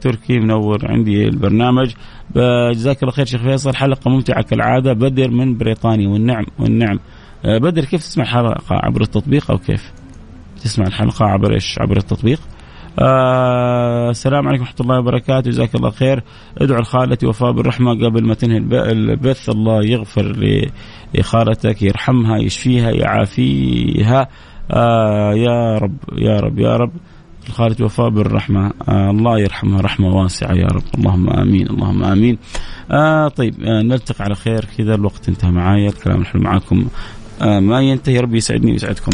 [0.00, 1.94] تركي منور عندي البرنامج
[2.36, 6.98] آه جزاك الله خير شيخ فيصل حلقة ممتعة كالعادة بدر من بريطانيا والنعم والنعم
[7.44, 9.92] آه بدر كيف تسمع الحلقة عبر التطبيق أو كيف؟
[10.64, 12.40] تسمع الحلقة عبر إيش؟ عبر التطبيق؟
[12.98, 16.22] آه السلام عليكم ورحمة الله وبركاته جزاك الله خير
[16.58, 20.36] ادعو لخالتي وفاء بالرحمة قبل ما تنهي البث الله يغفر
[21.14, 24.28] لخالتك يرحمها يشفيها يعافيها
[24.70, 26.92] آه يا رب يا رب يا رب
[27.48, 28.72] الخالد وفاء بالرحمة.
[28.88, 30.82] آه الله يرحمها رحمة واسعة يا رب.
[30.94, 32.38] اللهم آمين اللهم آمين.
[32.90, 34.64] آه طيب آه نلتقي على خير.
[34.78, 35.88] كذا الوقت انتهى معايا.
[35.88, 36.86] الكلام الحلو معاكم.
[37.42, 39.12] آه ما ينتهي ربي يسعدني ويسعدكم.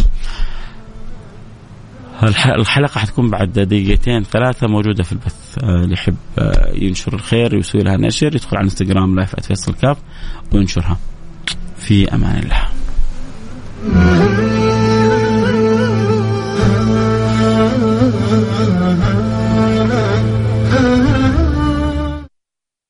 [2.45, 5.59] الحلقة حتكون بعد دقيقتين ثلاثة موجودة في البث.
[5.63, 9.97] آه، اللي يحب آه، ينشر الخير ويسوي لها نشر يدخل على إنستغرام لايف @فيصل كاف
[10.53, 10.99] وينشرها.
[11.79, 12.69] في أمان الله.